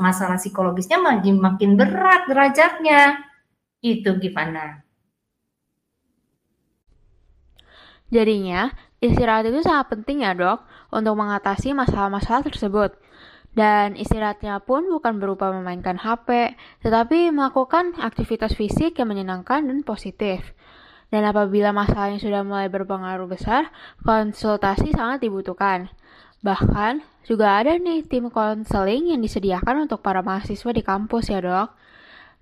masalah 0.00 0.36
psikologisnya 0.36 1.00
makin 1.00 1.40
makin 1.40 1.76
berat 1.76 2.28
derajatnya. 2.28 3.24
Itu 3.80 4.16
gimana? 4.16 4.82
Jadinya, 8.08 8.72
istirahat 8.98 9.46
itu 9.52 9.60
sangat 9.62 9.92
penting 9.92 10.24
ya 10.24 10.32
dok 10.32 10.64
untuk 10.90 11.14
mengatasi 11.18 11.72
masalah-masalah 11.72 12.46
tersebut. 12.46 12.94
Dan 13.56 13.96
istirahatnya 13.96 14.60
pun 14.60 14.84
bukan 14.92 15.16
berupa 15.16 15.48
memainkan 15.48 15.96
HP, 15.96 16.52
tetapi 16.84 17.32
melakukan 17.32 17.96
aktivitas 17.96 18.52
fisik 18.52 19.00
yang 19.00 19.08
menyenangkan 19.08 19.64
dan 19.64 19.80
positif. 19.80 20.52
Dan 21.08 21.24
apabila 21.24 21.72
masalahnya 21.72 22.20
sudah 22.20 22.44
mulai 22.44 22.68
berpengaruh 22.68 23.24
besar, 23.24 23.72
konsultasi 24.04 24.92
sangat 24.92 25.24
dibutuhkan. 25.24 25.88
Bahkan, 26.44 27.00
juga 27.24 27.58
ada 27.58 27.74
nih 27.80 28.04
tim 28.04 28.28
konseling 28.28 29.10
yang 29.14 29.24
disediakan 29.24 29.88
untuk 29.88 30.04
para 30.04 30.20
mahasiswa 30.20 30.70
di 30.70 30.82
kampus 30.84 31.32
ya 31.32 31.40
dok. 31.40 31.72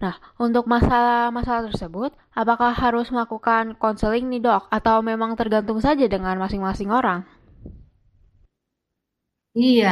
Nah, 0.02 0.18
untuk 0.36 0.66
masalah-masalah 0.66 1.70
tersebut, 1.70 2.10
apakah 2.34 2.74
harus 2.74 3.08
melakukan 3.14 3.78
konseling 3.78 4.26
nih 4.28 4.42
dok, 4.42 4.66
atau 4.68 4.98
memang 5.00 5.38
tergantung 5.38 5.78
saja 5.78 6.10
dengan 6.10 6.36
masing-masing 6.42 6.90
orang? 6.90 7.22
Iya, 9.54 9.88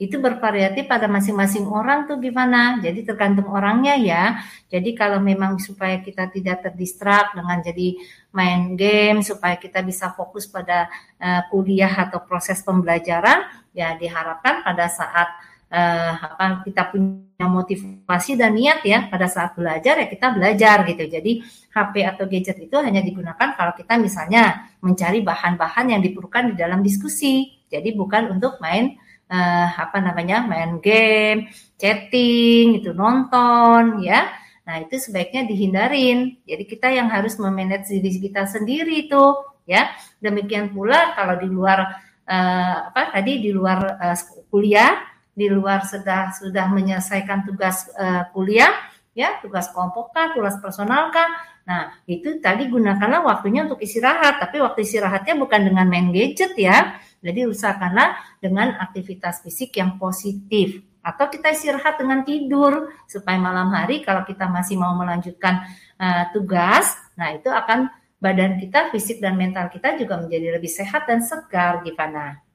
itu 0.00 0.16
bervariatif 0.24 0.88
pada 0.88 1.04
masing-masing 1.04 1.68
orang 1.68 2.08
tuh 2.08 2.16
gimana. 2.16 2.80
Jadi 2.80 3.04
tergantung 3.04 3.48
orangnya 3.52 3.92
ya. 4.00 4.40
Jadi 4.72 4.96
kalau 4.96 5.20
memang 5.20 5.60
supaya 5.60 6.00
kita 6.00 6.32
tidak 6.32 6.64
terdistrak 6.64 7.36
dengan 7.36 7.60
jadi 7.60 7.88
main 8.32 8.72
game, 8.72 9.20
supaya 9.20 9.60
kita 9.60 9.84
bisa 9.84 10.16
fokus 10.16 10.48
pada 10.48 10.88
uh, 11.20 11.44
kuliah 11.52 11.92
atau 12.08 12.24
proses 12.24 12.64
pembelajaran, 12.64 13.44
ya 13.76 13.92
diharapkan 14.00 14.64
pada 14.64 14.88
saat 14.88 15.28
uh, 15.68 16.12
apa 16.16 16.64
kita 16.64 16.88
punya 16.88 17.46
motivasi 17.52 18.32
dan 18.40 18.56
niat 18.56 18.80
ya 18.80 19.12
pada 19.12 19.28
saat 19.28 19.52
belajar 19.60 20.00
ya 20.00 20.06
kita 20.08 20.32
belajar 20.32 20.88
gitu. 20.88 21.04
Jadi 21.04 21.44
HP 21.76 21.94
atau 22.00 22.24
gadget 22.24 22.56
itu 22.64 22.76
hanya 22.80 23.04
digunakan 23.04 23.52
kalau 23.52 23.76
kita 23.76 24.00
misalnya 24.00 24.72
mencari 24.80 25.20
bahan-bahan 25.20 25.92
yang 25.92 26.00
diperlukan 26.00 26.52
di 26.52 26.54
dalam 26.56 26.80
diskusi. 26.80 27.55
Jadi 27.76 27.92
bukan 27.92 28.32
untuk 28.40 28.56
main 28.64 28.96
uh, 29.28 29.68
apa 29.76 30.00
namanya 30.00 30.42
main 30.48 30.80
game, 30.80 31.52
chatting, 31.76 32.80
itu 32.80 32.96
nonton 32.96 34.00
ya. 34.00 34.32
Nah 34.64 34.82
itu 34.82 34.96
sebaiknya 34.96 35.44
dihindarin. 35.44 36.40
Jadi 36.48 36.64
kita 36.64 36.88
yang 36.90 37.12
harus 37.12 37.36
memanage 37.36 37.92
diri 37.92 38.16
kita 38.16 38.48
sendiri 38.48 39.06
itu 39.06 39.24
ya. 39.68 39.92
Demikian 40.18 40.72
pula 40.72 41.12
kalau 41.14 41.36
di 41.36 41.46
luar 41.46 42.06
uh, 42.26 42.76
apa 42.90 43.14
tadi 43.14 43.38
di 43.38 43.50
luar 43.54 44.00
uh, 44.00 44.16
kuliah 44.50 44.98
di 45.36 45.52
luar 45.52 45.84
sudah 45.84 46.32
sudah 46.32 46.66
menyelesaikan 46.72 47.44
tugas 47.44 47.92
uh, 47.94 48.24
kuliah 48.32 48.72
ya 49.12 49.36
tugas 49.40 49.68
kelompok 49.72 50.12
kah 50.12 50.32
tugas 50.32 50.56
personal 50.60 51.12
kah 51.12 51.28
nah 51.66 51.92
itu 52.06 52.38
tadi 52.38 52.70
gunakanlah 52.70 53.26
waktunya 53.26 53.66
untuk 53.66 53.82
istirahat 53.82 54.38
tapi 54.38 54.62
waktu 54.62 54.86
istirahatnya 54.86 55.34
bukan 55.34 55.66
dengan 55.66 55.86
main 55.90 56.08
gadget 56.14 56.54
ya 56.54 56.96
jadi 57.26 57.50
usahakanlah 57.50 58.14
dengan 58.38 58.78
aktivitas 58.78 59.42
fisik 59.42 59.74
yang 59.74 59.98
positif 59.98 60.86
atau 61.02 61.26
kita 61.26 61.50
istirahat 61.50 61.98
dengan 61.98 62.22
tidur 62.22 62.94
supaya 63.10 63.38
malam 63.38 63.74
hari 63.74 64.06
kalau 64.06 64.22
kita 64.22 64.46
masih 64.46 64.78
mau 64.78 64.94
melanjutkan 64.94 65.66
uh, 65.98 66.30
tugas 66.30 66.94
nah 67.18 67.34
itu 67.34 67.50
akan 67.50 67.90
badan 68.22 68.62
kita 68.62 68.94
fisik 68.94 69.18
dan 69.18 69.34
mental 69.34 69.66
kita 69.66 69.98
juga 69.98 70.22
menjadi 70.22 70.54
lebih 70.54 70.70
sehat 70.70 71.10
dan 71.10 71.18
segar 71.22 71.82
gimana 71.82 72.46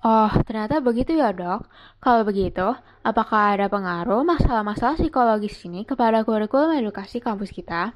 Oh, 0.00 0.32
ternyata 0.48 0.80
begitu 0.80 1.12
ya 1.12 1.28
dok. 1.28 1.68
Kalau 2.00 2.24
begitu, 2.24 2.72
apakah 3.04 3.52
ada 3.52 3.68
pengaruh 3.68 4.24
masalah-masalah 4.24 4.96
psikologis 4.96 5.60
ini 5.68 5.84
kepada 5.84 6.24
kurikulum 6.24 6.72
edukasi 6.72 7.20
kampus 7.20 7.52
kita? 7.52 7.92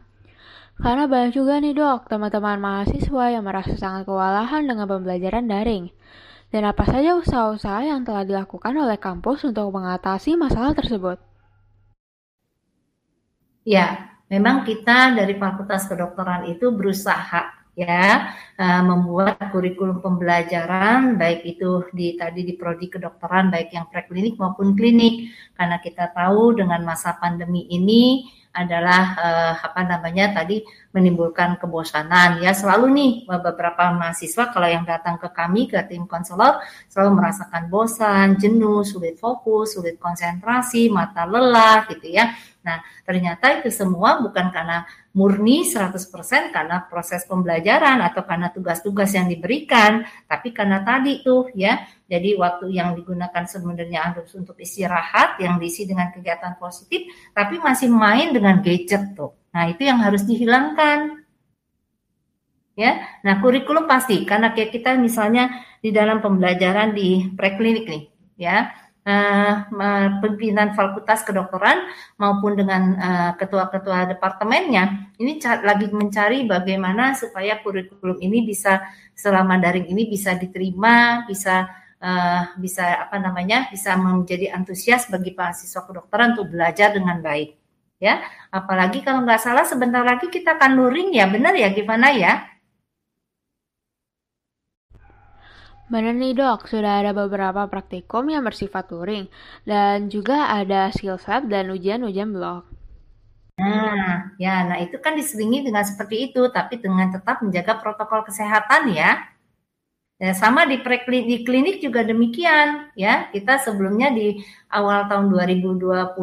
Karena 0.74 1.06
banyak 1.06 1.32
juga 1.34 1.62
nih 1.62 1.74
dok, 1.74 2.10
teman-teman 2.10 2.58
mahasiswa 2.58 3.24
yang 3.30 3.46
merasa 3.46 3.78
sangat 3.78 4.10
kewalahan 4.10 4.66
dengan 4.66 4.90
pembelajaran 4.90 5.46
daring. 5.46 5.94
Dan 6.50 6.66
apa 6.66 6.86
saja 6.86 7.18
usaha-usaha 7.18 7.82
yang 7.82 8.06
telah 8.06 8.22
dilakukan 8.22 8.74
oleh 8.74 8.98
kampus 8.98 9.42
untuk 9.46 9.70
mengatasi 9.74 10.38
masalah 10.38 10.74
tersebut? 10.74 11.18
Ya, 13.66 14.18
memang 14.30 14.62
kita 14.66 15.14
dari 15.14 15.34
Fakultas 15.38 15.86
Kedokteran 15.86 16.46
itu 16.50 16.70
berusaha 16.74 17.64
ya 17.74 18.30
uh, 18.54 18.82
membuat 18.86 19.50
kurikulum 19.50 19.98
pembelajaran 19.98 21.18
baik 21.18 21.42
itu 21.42 21.82
di 21.90 22.14
tadi 22.14 22.46
di 22.46 22.54
prodi 22.54 22.86
kedokteran 22.86 23.50
baik 23.50 23.74
yang 23.74 23.90
preklinik 23.90 24.38
maupun 24.38 24.78
klinik 24.78 25.34
karena 25.58 25.82
kita 25.82 26.14
tahu 26.14 26.54
dengan 26.54 26.86
masa 26.86 27.18
pandemi 27.18 27.66
ini 27.66 28.30
adalah 28.54 29.02
uh, 29.18 29.54
apa 29.58 29.82
namanya 29.82 30.30
tadi 30.30 30.62
menimbulkan 30.94 31.58
kebosanan 31.58 32.38
ya 32.38 32.54
selalu 32.54 32.86
nih 32.94 33.12
beberapa 33.26 33.90
mahasiswa 33.90 34.54
kalau 34.54 34.70
yang 34.70 34.86
datang 34.86 35.18
ke 35.18 35.26
kami 35.34 35.66
ke 35.66 35.82
tim 35.90 36.06
konselor 36.06 36.62
selalu 36.86 37.18
merasakan 37.18 37.66
bosan, 37.66 38.38
jenuh, 38.38 38.86
sulit 38.86 39.18
fokus, 39.18 39.74
sulit 39.74 39.98
konsentrasi, 39.98 40.86
mata 40.86 41.26
lelah 41.26 41.90
gitu 41.90 42.14
ya. 42.14 42.30
Nah, 42.64 42.80
ternyata 43.04 43.60
itu 43.60 43.68
semua 43.68 44.24
bukan 44.24 44.48
karena 44.48 44.88
murni 45.12 45.68
100% 45.68 46.48
karena 46.48 46.88
proses 46.88 47.28
pembelajaran 47.28 48.00
atau 48.00 48.24
karena 48.24 48.48
tugas-tugas 48.48 49.12
yang 49.12 49.28
diberikan, 49.28 50.06
tapi 50.24 50.56
karena 50.56 50.80
tadi 50.80 51.20
tuh 51.20 51.52
ya. 51.52 51.84
Jadi 52.04 52.36
waktu 52.36 52.68
yang 52.68 52.92
digunakan 52.92 53.48
sebenarnya 53.48 54.12
untuk 54.36 54.60
istirahat 54.60 55.40
yang 55.40 55.56
diisi 55.56 55.88
dengan 55.88 56.12
kegiatan 56.12 56.60
positif, 56.60 57.08
tapi 57.32 57.56
masih 57.56 57.88
main 57.88 58.28
dengan 58.28 58.60
gadget 58.60 59.16
tuh. 59.16 59.32
Nah, 59.56 59.72
itu 59.72 59.88
yang 59.88 60.04
harus 60.04 60.28
dihilangkan. 60.28 61.24
Ya. 62.76 63.06
Nah, 63.24 63.40
kurikulum 63.40 63.88
pasti 63.88 64.26
karena 64.28 64.52
kayak 64.52 64.74
kita 64.74 65.00
misalnya 65.00 65.64
di 65.80 65.94
dalam 65.94 66.20
pembelajaran 66.20 66.92
di 66.92 67.32
preklinik 67.32 67.86
nih, 67.88 68.04
ya. 68.36 68.68
Uh, 69.04 69.68
pimpinan 70.24 70.72
fakultas 70.72 71.28
kedokteran 71.28 71.76
maupun 72.16 72.56
dengan 72.56 72.96
uh, 72.96 73.32
ketua-ketua 73.36 74.08
departemennya 74.16 75.12
ini 75.20 75.36
lagi 75.60 75.92
mencari 75.92 76.48
bagaimana 76.48 77.12
supaya 77.12 77.60
kurikulum 77.60 78.16
ini 78.24 78.48
bisa 78.48 78.80
selama 79.12 79.60
daring 79.60 79.92
ini 79.92 80.08
bisa 80.08 80.32
diterima, 80.40 81.28
bisa 81.28 81.68
uh, 82.04 82.52
bisa 82.60 83.08
apa 83.08 83.16
namanya 83.16 83.72
bisa 83.72 83.96
menjadi 83.96 84.52
antusias 84.52 85.08
bagi 85.08 85.32
mahasiswa 85.32 85.80
kedokteran 85.88 86.36
untuk 86.36 86.52
belajar 86.52 86.92
dengan 86.92 87.24
baik 87.24 87.56
ya. 87.96 88.20
Apalagi 88.52 89.00
kalau 89.00 89.24
nggak 89.24 89.40
salah 89.40 89.64
sebentar 89.64 90.04
lagi 90.04 90.28
kita 90.28 90.60
akan 90.60 90.76
luring 90.76 91.16
ya, 91.16 91.24
benar 91.32 91.56
ya 91.56 91.72
gimana 91.72 92.12
ya? 92.12 92.44
Benar 95.84 96.16
nih 96.16 96.32
dok, 96.32 96.64
sudah 96.64 97.04
ada 97.04 97.12
beberapa 97.12 97.68
praktikum 97.68 98.32
yang 98.32 98.40
bersifat 98.44 98.88
luring 98.88 99.28
dan 99.68 100.08
juga 100.08 100.48
ada 100.48 100.88
skill 100.88 101.20
set 101.20 101.44
dan 101.48 101.68
ujian-ujian 101.68 102.32
blog. 102.32 102.64
Nah, 103.54 104.34
ya, 104.40 104.66
nah 104.66 104.82
itu 104.82 104.98
kan 104.98 105.14
diselingi 105.14 105.62
dengan 105.62 105.86
seperti 105.86 106.32
itu, 106.32 106.50
tapi 106.50 106.82
dengan 106.82 107.12
tetap 107.14 107.38
menjaga 107.44 107.78
protokol 107.78 108.26
kesehatan 108.26 108.90
ya. 108.90 109.22
Ya, 110.14 110.30
sama 110.30 110.62
di 110.62 110.78
preklinik 110.78 111.26
di 111.26 111.36
klinik 111.42 111.76
juga 111.82 112.06
demikian 112.06 112.94
ya. 112.94 113.26
Kita 113.34 113.58
sebelumnya 113.58 114.14
di 114.14 114.38
awal 114.70 115.10
tahun 115.10 115.26
2021 115.34 116.14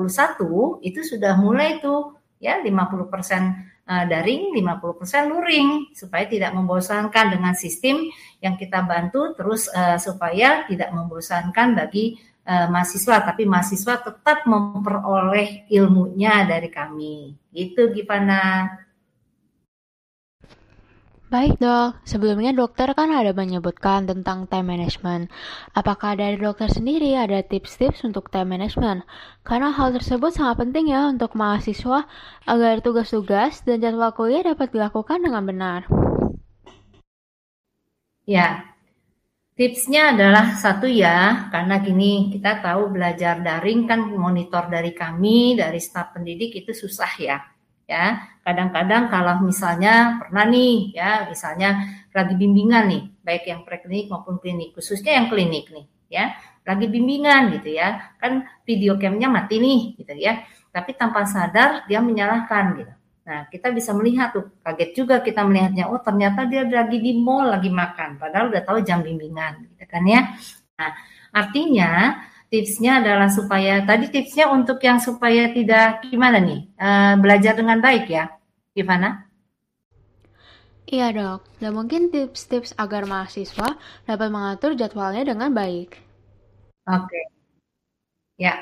itu 0.79 0.99
sudah 1.03 1.35
mulai 1.35 1.83
tuh 1.83 2.15
ya 2.39 2.63
50% 2.63 2.71
eh, 3.91 4.05
daring, 4.07 4.55
50% 4.55 5.27
luring 5.27 5.91
supaya 5.91 6.23
tidak 6.23 6.55
membosankan 6.55 7.35
dengan 7.35 7.51
sistem 7.51 8.07
yang 8.39 8.55
kita 8.55 8.79
bantu 8.87 9.35
terus 9.35 9.67
uh, 9.69 9.99
supaya 10.01 10.65
tidak 10.65 10.89
membosankan 10.95 11.77
bagi 11.77 12.17
uh, 12.47 12.71
mahasiswa 12.71 13.21
tapi 13.21 13.45
mahasiswa 13.45 14.01
tetap 14.01 14.47
memperoleh 14.47 15.67
ilmunya 15.67 16.47
dari 16.47 16.71
kami. 16.71 17.35
Itu 17.51 17.91
gimana? 17.91 18.65
Baik 21.31 21.63
dok, 21.63 21.95
sebelumnya 22.03 22.51
dokter 22.51 22.91
kan 22.91 23.07
ada 23.07 23.31
menyebutkan 23.31 24.03
tentang 24.03 24.51
time 24.51 24.67
management. 24.75 25.31
Apakah 25.71 26.19
dari 26.19 26.35
dokter 26.35 26.67
sendiri 26.67 27.15
ada 27.15 27.39
tips-tips 27.39 28.03
untuk 28.03 28.27
time 28.27 28.51
management? 28.51 29.07
Karena 29.47 29.71
hal 29.71 29.95
tersebut 29.95 30.35
sangat 30.35 30.59
penting 30.59 30.91
ya 30.91 31.07
untuk 31.07 31.31
mahasiswa 31.39 32.03
agar 32.43 32.83
tugas-tugas 32.83 33.63
dan 33.63 33.79
jadwal 33.79 34.11
kuliah 34.11 34.43
dapat 34.43 34.75
dilakukan 34.75 35.23
dengan 35.23 35.47
benar. 35.47 35.87
Ya, 38.27 38.67
tipsnya 39.55 40.11
adalah 40.11 40.59
satu 40.59 40.83
ya, 40.83 41.47
karena 41.47 41.79
gini 41.79 42.27
kita 42.27 42.59
tahu 42.59 42.91
belajar 42.91 43.39
daring 43.39 43.87
kan 43.87 44.03
monitor 44.03 44.67
dari 44.67 44.91
kami, 44.91 45.55
dari 45.55 45.79
staf 45.79 46.11
pendidik 46.11 46.59
itu 46.59 46.75
susah 46.75 47.13
ya 47.15 47.39
ya. 47.91 48.05
Kadang-kadang 48.41 49.11
kalau 49.11 49.43
misalnya 49.43 50.17
pernah 50.23 50.47
nih 50.47 50.95
ya 50.95 51.27
misalnya 51.29 51.83
lagi 52.15 52.33
bimbingan 52.39 52.89
nih 52.89 53.03
baik 53.21 53.43
yang 53.45 53.61
preklinik 53.67 54.09
maupun 54.09 54.41
klinik 54.41 54.73
khususnya 54.73 55.19
yang 55.19 55.27
klinik 55.27 55.67
nih 55.69 55.85
ya. 56.07 56.25
Lagi 56.63 56.87
bimbingan 56.87 57.51
gitu 57.59 57.75
ya. 57.75 58.15
Kan 58.17 58.47
video 58.63 58.95
camnya 58.95 59.27
mati 59.27 59.59
nih 59.59 59.99
gitu 59.99 60.15
ya. 60.15 60.47
Tapi 60.71 60.95
tanpa 60.95 61.27
sadar 61.27 61.83
dia 61.85 61.99
menyalahkan 61.99 62.65
gitu. 62.79 62.93
Nah 63.27 63.45
kita 63.51 63.69
bisa 63.69 63.93
melihat 63.93 64.33
tuh 64.33 64.49
kaget 64.65 64.91
juga 64.97 65.15
kita 65.21 65.45
melihatnya. 65.45 65.91
Oh 65.91 66.01
ternyata 66.01 66.47
dia 66.49 66.65
lagi 66.65 66.97
di 66.97 67.13
mall 67.19 67.51
lagi 67.51 67.69
makan 67.69 68.17
padahal 68.17 68.49
udah 68.49 68.61
tahu 68.65 68.81
jam 68.81 69.05
bimbingan 69.05 69.67
gitu 69.75 69.85
kan 69.85 70.01
ya. 70.07 70.33
Nah 70.79 70.91
artinya 71.29 71.91
tipsnya 72.51 72.99
adalah 72.99 73.31
supaya 73.31 73.79
tadi 73.87 74.11
tipsnya 74.11 74.51
untuk 74.51 74.83
yang 74.83 74.99
supaya 74.99 75.55
tidak 75.55 76.03
gimana 76.11 76.37
nih 76.43 76.67
uh, 76.75 77.15
belajar 77.15 77.55
dengan 77.55 77.79
baik 77.79 78.11
ya, 78.11 78.27
gimana? 78.75 79.31
Iya 80.91 81.15
dok, 81.15 81.47
dan 81.63 81.71
mungkin 81.71 82.11
tips-tips 82.11 82.75
agar 82.75 83.07
mahasiswa 83.07 83.79
dapat 84.03 84.27
mengatur 84.27 84.75
jadwalnya 84.75 85.23
dengan 85.23 85.55
baik. 85.55 85.95
Oke, 86.91 87.07
okay. 87.07 87.25
ya. 88.35 88.59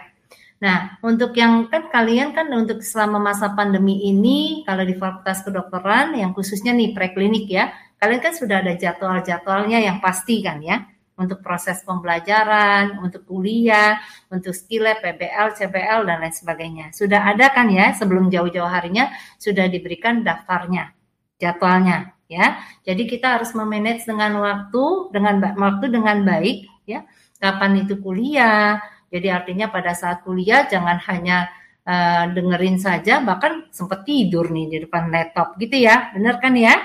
Nah, 0.61 1.01
untuk 1.01 1.33
yang 1.33 1.71
kan 1.71 1.89
kalian 1.89 2.35
kan 2.35 2.51
untuk 2.53 2.85
selama 2.85 3.17
masa 3.17 3.57
pandemi 3.57 4.05
ini, 4.05 4.61
kalau 4.67 4.85
di 4.85 4.93
Fakultas 4.93 5.41
Kedokteran, 5.41 6.13
yang 6.13 6.35
khususnya 6.35 6.75
nih 6.75 6.93
preklinik 6.93 7.47
ya, 7.49 7.73
kalian 7.97 8.21
kan 8.21 8.35
sudah 8.37 8.61
ada 8.61 8.77
jadwal-jadwalnya 8.77 9.81
yang 9.81 9.97
pasti 9.97 10.45
kan 10.45 10.61
ya 10.61 10.85
untuk 11.19 11.43
proses 11.43 11.83
pembelajaran, 11.83 13.03
untuk 13.03 13.27
kuliah, 13.27 13.99
untuk 14.31 14.55
skill 14.55 14.87
PBL, 15.03 15.51
CBL 15.59 16.07
dan 16.07 16.17
lain 16.23 16.31
sebagainya. 16.31 16.85
Sudah 16.95 17.35
ada 17.35 17.51
kan 17.51 17.67
ya 17.67 17.91
sebelum 17.91 18.31
jauh-jauh 18.31 18.71
harinya 18.71 19.11
sudah 19.35 19.67
diberikan 19.67 20.23
daftarnya, 20.23 20.95
jadwalnya 21.35 22.15
ya. 22.31 22.63
Jadi 22.87 23.03
kita 23.09 23.35
harus 23.35 23.51
memanage 23.51 24.07
dengan 24.07 24.39
waktu 24.39 25.11
dengan 25.11 25.35
waktu 25.59 25.85
dengan 25.91 26.23
baik 26.23 26.87
ya. 26.87 27.03
Kapan 27.35 27.83
itu 27.83 27.99
kuliah? 27.99 28.79
Jadi 29.11 29.27
artinya 29.27 29.67
pada 29.67 29.91
saat 29.91 30.23
kuliah 30.23 30.69
jangan 30.69 31.01
hanya 31.11 31.51
uh, 31.83 32.29
dengerin 32.31 32.77
saja 32.77 33.19
bahkan 33.25 33.67
sempat 33.73 34.05
tidur 34.05 34.47
nih 34.53 34.65
di 34.71 34.77
depan 34.87 35.11
laptop 35.11 35.59
gitu 35.59 35.75
ya. 35.75 36.13
Benar 36.15 36.39
kan 36.39 36.55
ya? 36.55 36.77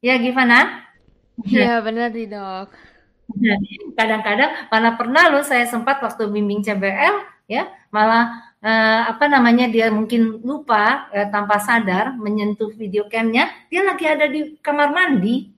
Ya 0.00 0.16
gimana? 0.16 0.88
Iya 1.44 1.80
benar 1.84 2.12
dok. 2.12 2.89
Kadang-kadang 3.98 4.50
mana 4.72 4.90
pernah 4.98 5.24
loh 5.30 5.44
saya 5.44 5.64
sempat 5.68 6.02
waktu 6.02 6.28
bimbing 6.30 6.64
CBL 6.66 7.14
ya 7.50 7.66
malah 7.90 8.54
eh, 8.62 9.02
apa 9.10 9.26
namanya 9.26 9.66
dia 9.66 9.90
mungkin 9.90 10.38
lupa 10.42 11.10
eh, 11.10 11.26
tanpa 11.28 11.58
sadar 11.58 12.14
menyentuh 12.14 12.70
video 12.74 13.10
camnya 13.10 13.50
dia 13.66 13.82
lagi 13.82 14.06
ada 14.06 14.30
di 14.30 14.54
kamar 14.62 14.94
mandi 14.94 15.50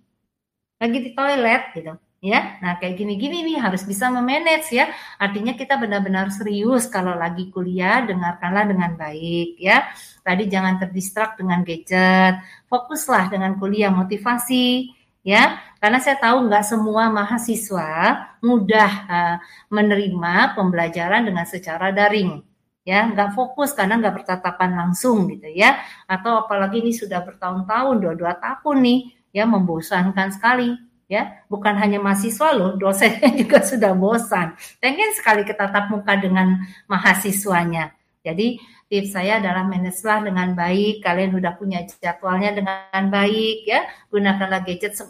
lagi 0.80 0.98
di 0.98 1.11
toilet 1.14 1.62
gitu 1.76 1.94
ya. 2.22 2.62
Nah 2.62 2.78
kayak 2.78 2.94
gini-gini 2.96 3.42
nih 3.42 3.58
harus 3.58 3.82
bisa 3.82 4.06
memanage 4.08 4.70
ya. 4.70 4.88
Artinya 5.18 5.58
kita 5.58 5.74
benar-benar 5.76 6.30
serius 6.30 6.87
kalau 6.87 7.18
lagi 7.18 7.50
kuliah 7.50 8.06
dengarkanlah 8.06 8.64
dengan 8.70 8.94
baik 8.94 9.58
ya. 9.58 9.90
Tadi 10.22 10.46
jangan 10.46 10.78
terdistrak 10.78 11.35
dengan 11.35 11.66
gadget 11.66 12.38
fokuslah 12.70 13.28
dengan 13.35 13.58
kuliah 13.58 13.90
motivasi 13.90 14.94
ya. 15.26 15.58
Karena 15.82 15.98
saya 15.98 16.14
tahu 16.18 16.46
nggak 16.46 16.62
semua 16.62 17.11
mahasiswa 17.11 17.90
mudah 18.38 18.92
uh, 19.11 19.37
menerima 19.66 20.54
pembelajaran 20.54 21.26
dengan 21.26 21.46
secara 21.46 21.90
daring 21.90 22.42
ya. 22.87 23.11
Nggak 23.11 23.35
fokus 23.35 23.74
karena 23.74 23.98
nggak 23.98 24.22
bertatapan 24.22 24.70
langsung 24.78 25.26
gitu 25.30 25.50
ya. 25.50 25.82
Atau 26.06 26.46
apalagi 26.46 26.82
ini 26.82 26.94
sudah 26.94 27.22
bertahun-tahun 27.26 27.98
dua-dua 27.98 28.38
tahun 28.38 28.76
nih 28.82 29.00
ya 29.35 29.44
membosankan 29.48 30.35
sekali 30.38 30.74
ya. 31.11 31.42
Bukan 31.50 31.74
hanya 31.78 31.98
mahasiswa 31.98 32.54
loh 32.54 32.78
dosennya 32.78 33.35
juga 33.40 33.58
sudah 33.62 33.90
bosan. 33.98 34.54
Pengen 34.78 35.11
sekali 35.18 35.42
ketatap 35.42 35.90
muka 35.90 36.14
dengan 36.14 36.62
mahasiswanya. 36.87 37.90
Jadi 38.22 38.62
tips 38.92 39.16
saya 39.16 39.40
adalah 39.40 39.64
manajelah 39.64 40.20
dengan 40.20 40.52
baik. 40.52 41.00
Kalian 41.00 41.33
sudah 41.33 41.57
punya 41.57 41.81
jadwalnya 41.88 42.52
dengan 42.52 43.09
baik 43.09 43.64
ya. 43.64 43.88
Gunakanlah 44.12 44.61
gadget 44.68 45.00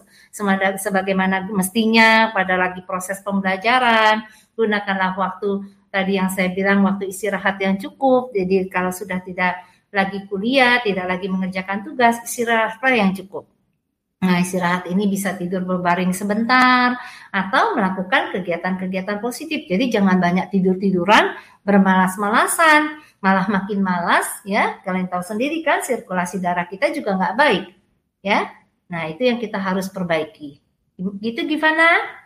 sebagaimana 0.78 1.50
mestinya 1.50 2.30
pada 2.30 2.54
lagi 2.54 2.86
proses 2.86 3.18
pembelajaran. 3.26 4.22
Gunakanlah 4.54 5.18
waktu 5.18 5.66
tadi 5.90 6.14
yang 6.14 6.30
saya 6.30 6.54
bilang 6.54 6.86
waktu 6.86 7.10
istirahat 7.10 7.58
yang 7.58 7.74
cukup. 7.74 8.30
Jadi 8.30 8.70
kalau 8.70 8.94
sudah 8.94 9.18
tidak 9.18 9.66
lagi 9.90 10.30
kuliah, 10.30 10.78
tidak 10.80 11.04
lagi 11.04 11.26
mengerjakan 11.26 11.82
tugas, 11.82 12.22
istirahatlah 12.22 12.94
yang 12.94 13.10
cukup. 13.12 13.51
Nah, 14.22 14.38
istirahat 14.38 14.86
ini 14.86 15.10
bisa 15.10 15.34
tidur 15.34 15.66
berbaring 15.66 16.14
sebentar 16.14 16.94
atau 17.34 17.74
melakukan 17.74 18.30
kegiatan-kegiatan 18.30 19.18
positif. 19.18 19.66
Jadi 19.66 19.90
jangan 19.90 20.22
banyak 20.22 20.46
tidur-tiduran, 20.54 21.34
bermalas-malasan, 21.66 23.02
malah 23.18 23.50
makin 23.50 23.82
malas 23.82 24.30
ya. 24.46 24.78
Kalian 24.86 25.10
tahu 25.10 25.26
sendiri 25.26 25.58
kan 25.66 25.82
sirkulasi 25.82 26.38
darah 26.38 26.70
kita 26.70 26.94
juga 26.94 27.18
nggak 27.18 27.34
baik 27.34 27.64
ya. 28.22 28.46
Nah, 28.86 29.10
itu 29.10 29.26
yang 29.26 29.42
kita 29.42 29.58
harus 29.58 29.90
perbaiki. 29.90 30.62
Gitu 31.18 31.40
Gimana? 31.42 32.22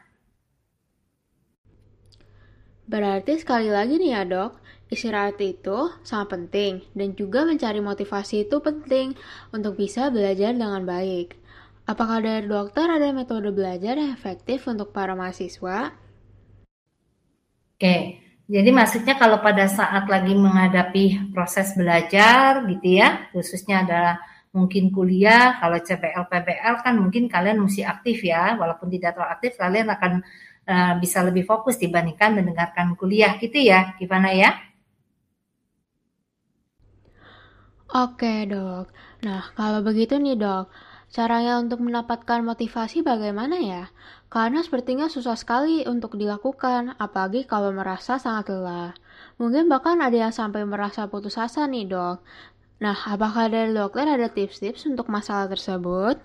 Berarti 2.87 3.41
sekali 3.41 3.73
lagi 3.73 3.99
nih 3.99 4.15
ya 4.15 4.23
dok, 4.23 4.63
istirahat 4.93 5.41
itu 5.43 5.91
sangat 6.07 6.39
penting 6.39 6.73
dan 6.95 7.19
juga 7.19 7.43
mencari 7.43 7.83
motivasi 7.83 8.47
itu 8.47 8.63
penting 8.63 9.17
untuk 9.51 9.75
bisa 9.81 10.07
belajar 10.13 10.55
dengan 10.55 10.87
baik. 10.87 11.46
Apakah 11.87 12.19
dari 12.19 12.51
dokter 12.51 12.83
ada 12.91 13.15
metode 13.15 13.55
belajar 13.55 13.95
yang 13.95 14.11
efektif 14.11 14.67
untuk 14.67 14.91
para 14.91 15.15
mahasiswa? 15.15 15.95
Oke, 17.79 17.97
jadi 18.51 18.71
maksudnya 18.75 19.15
kalau 19.15 19.39
pada 19.39 19.71
saat 19.71 20.11
lagi 20.11 20.35
menghadapi 20.35 21.31
proses 21.31 21.79
belajar 21.79 22.67
gitu 22.67 22.99
ya, 22.99 23.31
khususnya 23.31 23.87
adalah 23.87 24.19
mungkin 24.51 24.91
kuliah, 24.91 25.63
kalau 25.63 25.79
CPL 25.79 26.27
PBL 26.27 26.75
kan 26.83 26.95
mungkin 26.99 27.31
kalian 27.31 27.63
mesti 27.63 27.87
aktif 27.87 28.19
ya, 28.27 28.59
walaupun 28.59 28.91
tidak 28.91 29.15
terlalu 29.15 29.31
aktif 29.39 29.53
kalian 29.55 29.87
akan 29.87 30.13
uh, 30.67 30.95
bisa 30.99 31.23
lebih 31.23 31.47
fokus 31.47 31.79
dibandingkan 31.79 32.35
mendengarkan 32.35 32.99
kuliah 32.99 33.39
gitu 33.39 33.63
ya, 33.63 33.95
gimana 33.95 34.35
ya? 34.35 34.51
Oke 37.95 38.51
dok, 38.51 38.91
nah 39.23 39.55
kalau 39.55 39.87
begitu 39.87 40.19
nih 40.19 40.35
dok, 40.35 40.67
Caranya 41.17 41.57
untuk 41.57 41.81
mendapatkan 41.81 42.45
motivasi 42.45 43.01
bagaimana 43.01 43.57
ya? 43.57 43.89
Karena 44.29 44.61
sepertinya 44.61 45.09
susah 45.09 45.33
sekali 45.33 45.81
untuk 45.89 46.21
dilakukan, 46.21 46.93
apalagi 47.01 47.49
kalau 47.49 47.73
merasa 47.73 48.21
sangat 48.21 48.53
lelah. 48.53 48.93
Mungkin 49.41 49.65
bahkan 49.73 49.97
ada 50.05 50.13
yang 50.13 50.35
sampai 50.37 50.69
merasa 50.69 51.09
putus 51.09 51.41
asa 51.41 51.65
nih 51.65 51.89
dok. 51.89 52.21
Nah, 52.85 52.93
apakah 52.93 53.49
dari 53.49 53.73
dokter 53.73 54.05
ada 54.05 54.29
tips-tips 54.29 54.85
untuk 54.85 55.09
masalah 55.09 55.49
tersebut? 55.49 56.21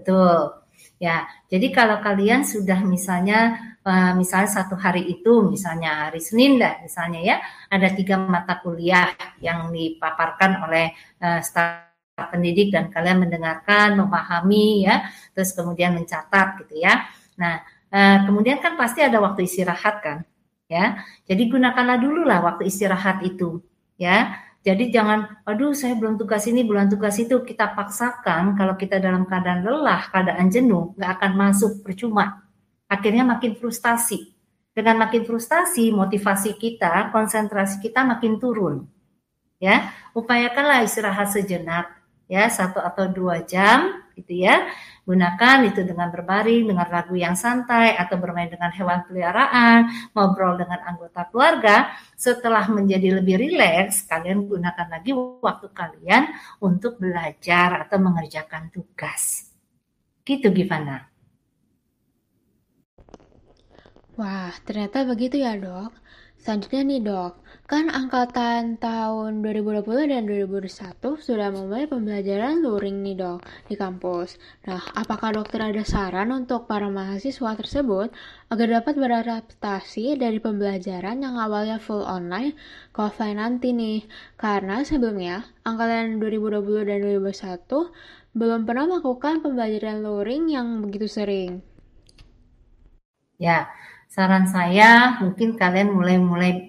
Betul. 0.00 0.64
Ya, 0.96 1.28
jadi 1.52 1.68
kalau 1.68 2.00
kalian 2.00 2.48
sudah 2.48 2.80
misalnya 2.88 3.52
eh, 3.84 4.12
misalnya 4.16 4.48
satu 4.48 4.80
hari 4.80 5.12
itu, 5.12 5.44
misalnya 5.44 6.08
hari 6.08 6.24
Senin 6.24 6.56
dah, 6.56 6.80
misalnya 6.80 7.20
ya, 7.20 7.36
ada 7.68 7.92
tiga 7.92 8.16
mata 8.16 8.64
kuliah 8.64 9.12
yang 9.44 9.68
dipaparkan 9.68 10.64
oleh 10.64 10.96
uh, 11.20 11.44
staf 11.44 11.87
pendidik 12.26 12.74
dan 12.74 12.90
kalian 12.90 13.22
mendengarkan, 13.22 13.94
memahami 13.94 14.82
ya, 14.82 15.06
terus 15.30 15.54
kemudian 15.54 15.94
mencatat 15.94 16.66
gitu 16.66 16.82
ya. 16.82 17.06
Nah, 17.38 17.62
eh, 17.94 18.18
kemudian 18.26 18.58
kan 18.58 18.74
pasti 18.74 19.06
ada 19.06 19.22
waktu 19.22 19.46
istirahat 19.46 20.02
kan, 20.02 20.18
ya. 20.66 20.98
Jadi 21.30 21.46
gunakanlah 21.46 22.02
dulu 22.02 22.26
lah 22.26 22.42
waktu 22.42 22.66
istirahat 22.66 23.22
itu, 23.22 23.62
ya. 23.94 24.34
Jadi 24.66 24.90
jangan, 24.90 25.38
aduh 25.46 25.70
saya 25.70 25.94
belum 25.94 26.18
tugas 26.18 26.44
ini, 26.50 26.66
belum 26.66 26.90
tugas 26.90 27.14
itu, 27.22 27.40
kita 27.46 27.72
paksakan 27.78 28.58
kalau 28.58 28.74
kita 28.74 28.98
dalam 28.98 29.22
keadaan 29.24 29.62
lelah, 29.62 30.10
keadaan 30.10 30.50
jenuh, 30.50 30.92
nggak 30.98 31.10
akan 31.22 31.32
masuk 31.38 31.72
percuma. 31.86 32.42
Akhirnya 32.90 33.22
makin 33.22 33.54
frustasi. 33.54 34.34
Dengan 34.74 35.06
makin 35.06 35.26
frustasi, 35.26 35.90
motivasi 35.90 36.54
kita, 36.54 37.10
konsentrasi 37.14 37.82
kita 37.82 38.02
makin 38.06 38.38
turun. 38.38 38.86
Ya, 39.58 39.90
upayakanlah 40.14 40.86
istirahat 40.86 41.34
sejenak 41.34 41.97
ya 42.28 42.46
satu 42.52 42.78
atau 42.78 43.08
dua 43.08 43.42
jam 43.42 44.04
gitu 44.14 44.44
ya. 44.44 44.68
Gunakan 45.08 45.72
itu 45.72 45.80
dengan 45.88 46.12
berbaring 46.12 46.68
dengan 46.68 46.84
lagu 46.92 47.16
yang 47.16 47.32
santai 47.32 47.96
atau 47.96 48.20
bermain 48.20 48.52
dengan 48.52 48.68
hewan 48.68 49.08
peliharaan 49.08 50.12
ngobrol 50.12 50.60
dengan 50.60 50.84
anggota 50.84 51.24
keluarga. 51.32 51.88
Setelah 52.12 52.68
menjadi 52.68 53.18
lebih 53.18 53.40
rileks 53.40 54.04
kalian 54.04 54.44
gunakan 54.44 54.86
lagi 54.92 55.16
waktu 55.16 55.72
kalian 55.72 56.28
untuk 56.60 57.00
belajar 57.00 57.88
atau 57.88 57.96
mengerjakan 57.96 58.68
tugas. 58.68 59.48
Gitu 60.28 60.52
gimana 60.52 61.08
Wah, 64.18 64.50
ternyata 64.66 65.06
begitu 65.06 65.38
ya 65.38 65.54
dok. 65.54 65.94
Selanjutnya 66.42 66.82
nih 66.90 67.00
dok, 67.06 67.32
kan 67.68 67.92
angkatan 67.92 68.80
tahun 68.80 69.44
2020 69.44 70.08
dan 70.08 70.24
2021 70.24 71.20
sudah 71.20 71.52
memulai 71.52 71.84
pembelajaran 71.84 72.64
luring 72.64 73.04
nih 73.04 73.20
dok 73.20 73.44
di 73.68 73.76
kampus. 73.76 74.40
Nah, 74.64 74.80
apakah 74.96 75.36
dokter 75.36 75.60
ada 75.60 75.84
saran 75.84 76.32
untuk 76.32 76.64
para 76.64 76.88
mahasiswa 76.88 77.52
tersebut 77.60 78.08
agar 78.48 78.66
dapat 78.80 78.94
beradaptasi 78.96 80.16
dari 80.16 80.40
pembelajaran 80.40 81.20
yang 81.20 81.36
awalnya 81.36 81.76
full 81.76 82.08
online 82.08 82.56
ke 82.88 83.04
offline 83.04 83.36
nanti 83.36 83.76
nih? 83.76 84.08
Karena 84.40 84.80
sebelumnya, 84.80 85.44
angkatan 85.60 86.24
2020 86.24 86.88
dan 86.88 87.04
2021 87.04 87.92
belum 88.32 88.64
pernah 88.64 88.96
melakukan 88.96 89.44
pembelajaran 89.44 90.00
luring 90.00 90.56
yang 90.56 90.80
begitu 90.80 91.04
sering. 91.04 91.60
Ya, 93.36 93.68
saran 94.18 94.50
saya 94.50 95.14
mungkin 95.22 95.54
kalian 95.54 95.94
mulai-mulai 95.94 96.66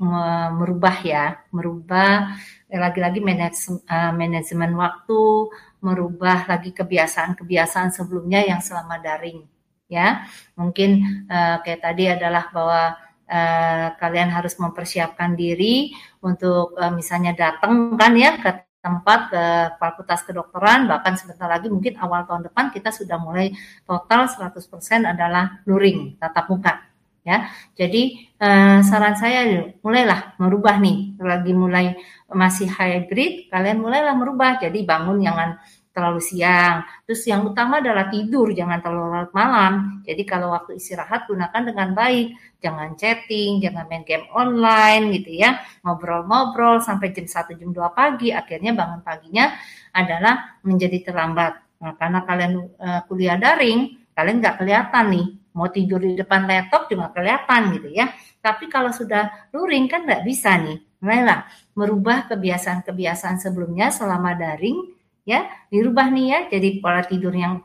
merubah 0.54 1.02
ya, 1.02 1.42
merubah 1.50 2.38
lagi-lagi 2.70 3.26
eh, 3.26 4.14
manajemen 4.14 4.78
waktu, 4.78 5.50
merubah 5.82 6.46
lagi 6.46 6.70
kebiasaan-kebiasaan 6.78 7.90
sebelumnya 7.90 8.46
yang 8.46 8.62
selama 8.62 9.02
daring 9.02 9.50
ya. 9.90 10.30
Mungkin 10.54 11.26
uh, 11.26 11.58
kayak 11.66 11.82
tadi 11.82 12.04
adalah 12.06 12.54
bahwa 12.54 12.94
kalian 14.02 14.34
harus 14.34 14.58
mempersiapkan 14.58 15.38
diri 15.38 15.94
untuk 16.26 16.74
misalnya 16.98 17.38
datang 17.38 17.94
kan 17.94 18.18
ya 18.18 18.42
ke 18.42 18.66
tempat 18.82 19.30
ke 19.30 19.44
fakultas 19.78 20.26
kedokteran 20.26 20.90
bahkan 20.90 21.14
sebentar 21.14 21.46
lagi 21.46 21.70
mungkin 21.70 21.94
awal 22.02 22.26
tahun 22.26 22.50
depan 22.50 22.74
kita 22.74 22.90
sudah 22.90 23.22
mulai 23.22 23.54
total 23.86 24.26
100% 24.26 24.50
adalah 25.06 25.62
luring 25.70 26.18
tatap 26.18 26.50
muka 26.50 26.89
ya. 27.30 27.38
Jadi 27.78 28.34
uh, 28.42 28.82
saran 28.82 29.14
saya 29.14 29.46
mulailah 29.86 30.34
merubah 30.42 30.82
nih, 30.82 31.14
lagi 31.22 31.54
mulai 31.54 31.94
masih 32.26 32.66
hybrid, 32.66 33.54
kalian 33.54 33.78
mulailah 33.78 34.18
merubah. 34.18 34.58
Jadi 34.58 34.82
bangun 34.82 35.22
jangan 35.22 35.62
terlalu 36.00 36.22
siang. 36.24 36.86
Terus 37.04 37.22
yang 37.28 37.44
utama 37.44 37.84
adalah 37.84 38.08
tidur, 38.08 38.54
jangan 38.54 38.80
terlalu 38.80 39.08
larut 39.14 39.34
malam. 39.36 39.74
Jadi 40.08 40.24
kalau 40.24 40.56
waktu 40.56 40.80
istirahat 40.80 41.28
gunakan 41.28 41.62
dengan 41.62 41.92
baik. 41.92 42.28
Jangan 42.60 43.00
chatting, 43.00 43.64
jangan 43.64 43.88
main 43.88 44.04
game 44.04 44.28
online 44.36 45.16
gitu 45.16 45.32
ya. 45.32 45.64
Ngobrol-ngobrol 45.84 46.84
sampai 46.84 47.16
jam 47.16 47.24
1 47.24 47.56
jam 47.56 47.72
2 47.72 47.96
pagi, 47.96 48.36
akhirnya 48.36 48.76
bangun 48.76 49.00
paginya 49.00 49.56
adalah 49.96 50.60
menjadi 50.68 51.08
terlambat. 51.08 51.56
Nah, 51.80 51.96
karena 51.96 52.20
kalian 52.28 52.54
uh, 52.76 53.02
kuliah 53.08 53.40
daring, 53.40 53.96
kalian 54.12 54.44
nggak 54.44 54.60
kelihatan 54.60 55.06
nih 55.08 55.28
mau 55.60 55.68
tidur 55.68 56.00
di 56.00 56.16
depan 56.16 56.48
laptop 56.48 56.88
cuma 56.88 57.12
kelihatan 57.12 57.76
gitu 57.76 57.92
ya. 57.92 58.08
Tapi 58.40 58.72
kalau 58.72 58.96
sudah 58.96 59.52
luring 59.52 59.92
kan 59.92 60.08
nggak 60.08 60.24
bisa 60.24 60.56
nih. 60.56 60.80
Mulailah 61.04 61.44
merubah 61.76 62.32
kebiasaan-kebiasaan 62.32 63.44
sebelumnya 63.44 63.92
selama 63.92 64.40
daring 64.40 64.96
ya, 65.28 65.48
dirubah 65.68 66.08
nih 66.08 66.26
ya 66.32 66.40
jadi 66.48 66.80
pola 66.80 67.04
tidur 67.04 67.36
yang 67.36 67.60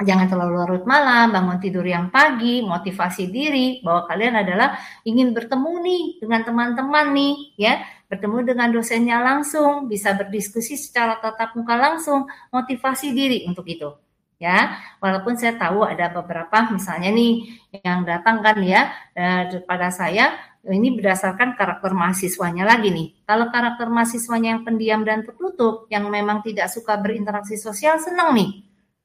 jangan 0.00 0.32
terlalu 0.32 0.64
larut 0.64 0.84
malam, 0.88 1.28
bangun 1.28 1.60
tidur 1.60 1.84
yang 1.84 2.08
pagi, 2.08 2.64
motivasi 2.64 3.28
diri 3.28 3.84
bahwa 3.84 4.08
kalian 4.08 4.40
adalah 4.40 4.80
ingin 5.04 5.36
bertemu 5.36 5.72
nih 5.84 6.02
dengan 6.24 6.40
teman-teman 6.40 7.06
nih 7.12 7.34
ya, 7.60 7.84
bertemu 8.08 8.48
dengan 8.48 8.68
dosennya 8.72 9.20
langsung, 9.20 9.92
bisa 9.92 10.16
berdiskusi 10.16 10.80
secara 10.80 11.20
tatap 11.20 11.52
muka 11.52 11.76
langsung, 11.76 12.24
motivasi 12.48 13.12
diri 13.12 13.44
untuk 13.44 13.68
itu 13.68 13.92
ya. 14.40 14.80
Walaupun 14.98 15.36
saya 15.36 15.54
tahu 15.60 15.84
ada 15.84 16.08
beberapa 16.10 16.72
misalnya 16.72 17.12
nih 17.12 17.60
yang 17.84 18.08
datang 18.08 18.40
kan 18.40 18.56
ya 18.64 18.90
eh, 19.12 19.60
pada 19.68 19.92
saya 19.92 20.34
ini 20.66 20.92
berdasarkan 20.92 21.56
karakter 21.56 21.92
mahasiswanya 21.92 22.68
lagi 22.68 22.92
nih. 22.92 23.24
Kalau 23.24 23.48
karakter 23.48 23.88
mahasiswanya 23.88 24.56
yang 24.56 24.62
pendiam 24.64 25.00
dan 25.04 25.24
tertutup 25.24 25.88
yang 25.92 26.08
memang 26.08 26.44
tidak 26.44 26.68
suka 26.68 27.00
berinteraksi 27.00 27.56
sosial 27.56 28.00
senang 28.00 28.36
nih. 28.36 28.50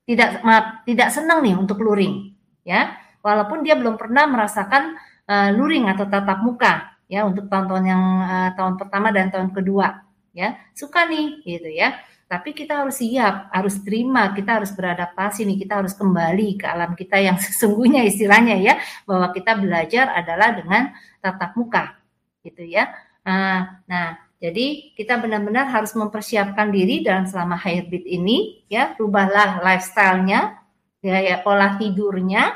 Tidak 0.05 0.43
maaf, 0.43 0.83
tidak 0.87 1.09
senang 1.11 1.43
nih 1.43 1.55
untuk 1.55 1.79
luring 1.83 2.35
ya. 2.67 2.95
Walaupun 3.23 3.63
dia 3.63 3.73
belum 3.79 3.95
pernah 3.95 4.27
merasakan 4.27 4.99
uh, 5.25 5.49
luring 5.55 5.89
atau 5.89 6.05
tatap 6.05 6.43
muka 6.43 6.99
ya 7.07 7.23
untuk 7.23 7.47
tahun-tahun 7.47 7.83
yang 7.87 8.03
uh, 8.21 8.49
tahun 8.53 8.75
pertama 8.75 9.15
dan 9.15 9.31
tahun 9.31 9.55
kedua 9.55 10.03
ya. 10.35 10.59
Suka 10.75 11.07
nih 11.07 11.39
gitu 11.47 11.71
ya 11.71 11.95
tapi 12.25 12.57
kita 12.57 12.81
harus 12.85 12.97
siap, 13.01 13.53
harus 13.53 13.75
terima, 13.85 14.33
kita 14.33 14.57
harus 14.61 14.73
beradaptasi 14.73 15.45
nih, 15.45 15.57
kita 15.61 15.81
harus 15.81 15.93
kembali 15.93 16.57
ke 16.61 16.65
alam 16.65 16.91
kita 16.97 17.17
yang 17.21 17.37
sesungguhnya 17.45 18.01
istilahnya 18.07 18.55
ya, 18.59 18.75
bahwa 19.05 19.29
kita 19.35 19.57
belajar 19.57 20.11
adalah 20.13 20.57
dengan 20.57 20.93
tatap 21.21 21.53
muka, 21.57 21.97
gitu 22.45 22.63
ya. 22.65 22.91
Nah, 23.25 23.81
nah 23.89 24.07
Jadi 24.43 24.93
kita 24.93 25.17
benar-benar 25.17 25.71
harus 25.71 25.95
mempersiapkan 25.95 26.69
diri 26.69 27.01
dalam 27.01 27.25
selama 27.25 27.55
hybrid 27.57 28.03
ini 28.05 28.67
ya, 28.69 28.93
rubahlah 28.99 29.63
lifestyle-nya, 29.63 30.59
ya, 31.01 31.17
ya 31.23 31.37
pola 31.41 31.79
tidurnya, 31.79 32.53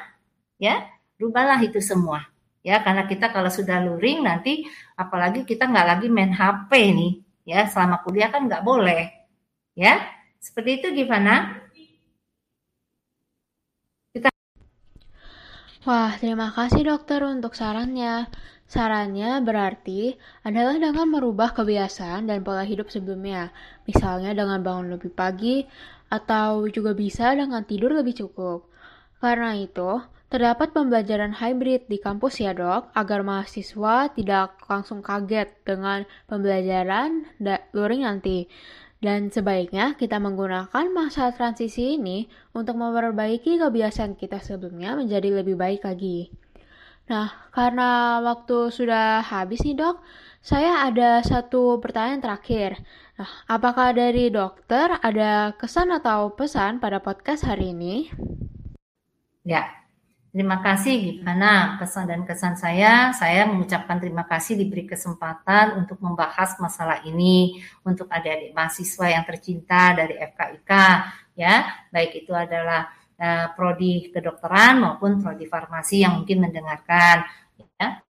ya, 0.60 0.86
rubahlah 1.18 1.58
itu 1.64 1.80
semua. 1.82 2.28
Ya, 2.62 2.84
karena 2.84 3.08
kita 3.08 3.32
kalau 3.32 3.48
sudah 3.50 3.80
luring 3.82 4.28
nanti 4.28 4.68
apalagi 5.00 5.48
kita 5.48 5.66
nggak 5.72 5.88
lagi 5.88 6.08
main 6.12 6.36
HP 6.36 6.72
nih, 6.94 7.14
ya, 7.48 7.66
selama 7.72 8.04
kuliah 8.06 8.30
kan 8.30 8.46
nggak 8.46 8.62
boleh. 8.62 9.19
Ya, 9.80 10.04
seperti 10.44 10.84
itu 10.84 10.88
gimana? 10.92 11.56
Kita... 14.12 14.28
Wah, 15.88 16.12
terima 16.20 16.52
kasih 16.52 16.84
dokter 16.84 17.24
untuk 17.24 17.56
sarannya. 17.56 18.28
Sarannya 18.68 19.40
berarti 19.40 20.20
adalah 20.44 20.76
dengan 20.76 21.08
merubah 21.08 21.56
kebiasaan 21.56 22.28
dan 22.28 22.44
pola 22.44 22.68
hidup 22.68 22.92
sebelumnya, 22.92 23.56
misalnya 23.88 24.36
dengan 24.36 24.60
bangun 24.60 25.00
lebih 25.00 25.16
pagi 25.16 25.64
atau 26.12 26.68
juga 26.68 26.92
bisa 26.92 27.32
dengan 27.32 27.64
tidur 27.64 27.96
lebih 27.96 28.20
cukup. 28.20 28.68
Karena 29.24 29.56
itu, 29.56 30.04
terdapat 30.28 30.76
pembelajaran 30.76 31.40
hybrid 31.40 31.88
di 31.88 32.04
kampus 32.04 32.44
ya 32.44 32.52
dok, 32.52 32.92
agar 33.00 33.24
mahasiswa 33.24 34.12
tidak 34.12 34.60
langsung 34.68 35.00
kaget 35.00 35.56
dengan 35.64 36.04
pembelajaran 36.28 37.32
luring 37.72 38.04
nanti. 38.04 38.52
Dan 39.00 39.32
sebaiknya 39.32 39.96
kita 39.96 40.20
menggunakan 40.20 40.92
masa 40.92 41.32
transisi 41.32 41.96
ini 41.96 42.28
untuk 42.52 42.76
memperbaiki 42.76 43.56
kebiasaan 43.56 44.20
kita 44.20 44.44
sebelumnya 44.44 45.00
menjadi 45.00 45.40
lebih 45.40 45.56
baik 45.56 45.88
lagi. 45.88 46.36
Nah, 47.08 47.32
karena 47.56 48.20
waktu 48.20 48.70
sudah 48.70 49.24
habis 49.24 49.64
nih 49.64 49.80
dok, 49.80 50.04
saya 50.44 50.84
ada 50.84 51.24
satu 51.24 51.80
pertanyaan 51.80 52.20
terakhir. 52.20 52.76
Nah, 53.16 53.32
apakah 53.48 53.96
dari 53.96 54.28
dokter 54.28 55.00
ada 55.00 55.56
kesan 55.56 55.96
atau 55.96 56.36
pesan 56.36 56.84
pada 56.84 57.00
podcast 57.00 57.48
hari 57.48 57.72
ini? 57.72 58.12
Ya, 59.48 59.79
terima 60.30 60.62
kasih 60.62 61.22
gimana 61.22 61.78
pesan 61.82 62.06
dan 62.10 62.22
kesan 62.24 62.56
saya. 62.56 63.12
Saya 63.18 63.50
mengucapkan 63.50 63.98
terima 63.98 64.24
kasih 64.26 64.58
diberi 64.58 64.86
kesempatan 64.86 65.82
untuk 65.82 65.98
membahas 66.00 66.58
masalah 66.62 67.02
ini 67.06 67.60
untuk 67.82 68.10
adik-adik 68.10 68.54
mahasiswa 68.54 69.06
yang 69.10 69.24
tercinta 69.26 69.98
dari 69.98 70.16
FKIK 70.18 70.72
ya, 71.40 71.88
baik 71.88 72.28
itu 72.28 72.36
adalah 72.36 72.92
uh, 73.16 73.48
prodi 73.56 74.12
kedokteran 74.12 74.84
maupun 74.84 75.24
prodi 75.24 75.48
farmasi 75.48 76.04
yang 76.04 76.20
mungkin 76.20 76.44
mendengarkan. 76.44 77.24
Ya. 77.80 78.04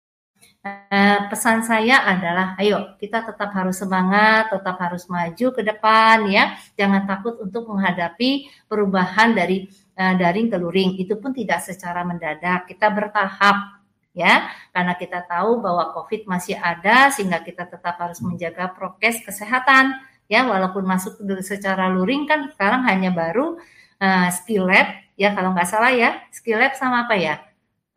Uh, 0.67 1.31
pesan 1.31 1.63
saya 1.63 2.03
adalah, 2.03 2.55
ayo 2.59 2.95
kita 2.99 3.23
tetap 3.23 3.51
harus 3.55 3.79
semangat, 3.79 4.51
tetap 4.51 4.75
harus 4.79 5.07
maju 5.11 5.47
ke 5.51 5.61
depan, 5.63 6.27
ya. 6.27 6.55
Jangan 6.79 7.03
takut 7.07 7.39
untuk 7.43 7.67
menghadapi 7.67 8.47
perubahan 8.67 9.35
dari 9.35 9.67
uh, 9.97 10.13
daring 10.15 10.53
ke 10.53 10.57
luring. 10.61 11.01
Itu 11.01 11.17
pun 11.17 11.33
tidak 11.33 11.65
secara 11.65 12.05
mendadak. 12.05 12.69
Kita 12.69 12.93
bertahap, 12.93 13.81
ya. 14.13 14.49
Karena 14.73 14.93
kita 14.97 15.25
tahu 15.25 15.61
bahwa 15.61 15.93
COVID 15.97 16.29
masih 16.29 16.57
ada 16.57 17.09
sehingga 17.13 17.41
kita 17.41 17.65
tetap 17.69 17.97
harus 18.01 18.21
menjaga 18.21 18.69
prokes 18.73 19.25
kesehatan 19.25 19.97
ya. 20.29 20.45
Walaupun 20.45 20.85
masuk 20.85 21.21
secara 21.45 21.89
luring 21.89 22.25
kan 22.25 22.49
sekarang 22.53 22.85
hanya 22.89 23.13
baru 23.13 23.57
uh, 24.01 24.27
skill 24.33 24.65
lab 24.65 24.89
ya 25.17 25.37
kalau 25.37 25.53
nggak 25.53 25.69
salah 25.69 25.93
ya. 25.93 26.21
Skill 26.33 26.57
lab 26.57 26.73
sama 26.73 27.05
apa 27.05 27.15
ya? 27.17 27.35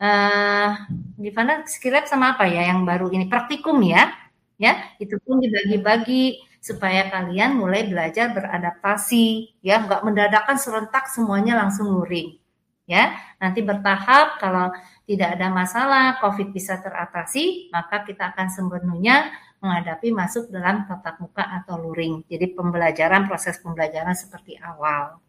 Uh, 0.00 0.72
gimana? 1.20 1.64
Skill 1.68 1.96
lab 1.96 2.04
sama 2.08 2.36
apa 2.36 2.48
ya 2.48 2.68
yang 2.68 2.84
baru 2.84 3.08
ini? 3.12 3.28
Praktikum 3.28 3.80
ya. 3.80 4.12
Ya 4.60 4.76
itu 5.00 5.16
pun 5.24 5.40
dibagi-bagi 5.40 6.49
supaya 6.60 7.08
kalian 7.08 7.56
mulai 7.56 7.88
belajar 7.88 8.36
beradaptasi 8.36 9.58
ya. 9.64 9.80
Nggak 9.82 10.04
mendadakan 10.04 10.56
serentak 10.60 11.08
semuanya 11.08 11.56
langsung 11.56 11.88
luring 11.90 12.36
ya. 12.84 13.16
Nanti 13.40 13.64
bertahap 13.64 14.36
kalau 14.36 14.68
tidak 15.08 15.40
ada 15.40 15.48
masalah 15.48 16.20
COVID 16.20 16.52
bisa 16.52 16.78
teratasi 16.78 17.72
maka 17.72 18.04
kita 18.04 18.36
akan 18.36 18.46
sebenarnya 18.52 19.32
menghadapi 19.60 20.12
masuk 20.12 20.48
dalam 20.48 20.88
tatap 20.88 21.20
muka 21.20 21.44
atau 21.64 21.76
luring. 21.80 22.24
Jadi 22.28 22.52
pembelajaran 22.56 23.28
proses 23.28 23.60
pembelajaran 23.60 24.16
seperti 24.16 24.56
awal. 24.60 25.20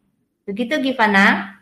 Begitu 0.47 0.79
Givana? 0.79 1.60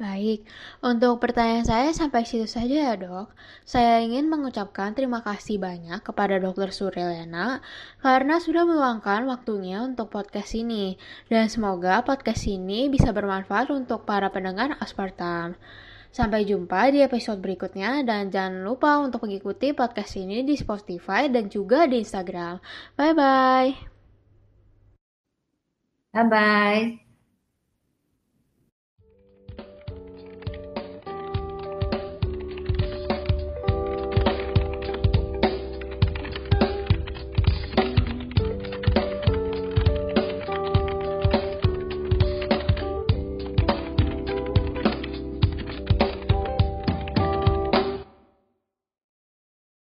Baik, 0.00 0.48
untuk 0.80 1.20
pertanyaan 1.20 1.68
saya 1.68 1.90
sampai 1.92 2.24
situ 2.24 2.48
saja 2.48 2.72
ya 2.88 2.94
dok. 2.96 3.28
Saya 3.68 4.00
ingin 4.00 4.32
mengucapkan 4.32 4.96
terima 4.96 5.20
kasih 5.20 5.60
banyak 5.60 6.00
kepada 6.00 6.40
dokter 6.40 6.72
Suryana 6.72 7.60
karena 8.00 8.40
sudah 8.40 8.64
meluangkan 8.64 9.28
waktunya 9.28 9.84
untuk 9.84 10.08
podcast 10.08 10.56
ini. 10.56 10.96
Dan 11.28 11.52
semoga 11.52 12.00
podcast 12.00 12.48
ini 12.48 12.88
bisa 12.88 13.12
bermanfaat 13.12 13.68
untuk 13.76 14.08
para 14.08 14.32
pendengar 14.32 14.72
Aspartam. 14.80 15.60
Sampai 16.08 16.48
jumpa 16.48 16.88
di 16.96 17.04
episode 17.04 17.44
berikutnya 17.44 18.00
dan 18.00 18.32
jangan 18.32 18.64
lupa 18.64 19.04
untuk 19.04 19.28
mengikuti 19.28 19.76
podcast 19.76 20.16
ini 20.16 20.40
di 20.48 20.56
Spotify 20.56 21.28
dan 21.28 21.52
juga 21.52 21.84
di 21.84 22.00
Instagram. 22.00 22.56
Bye-bye. 22.96 23.68
Bye 26.16 26.24
bye. 26.24 27.09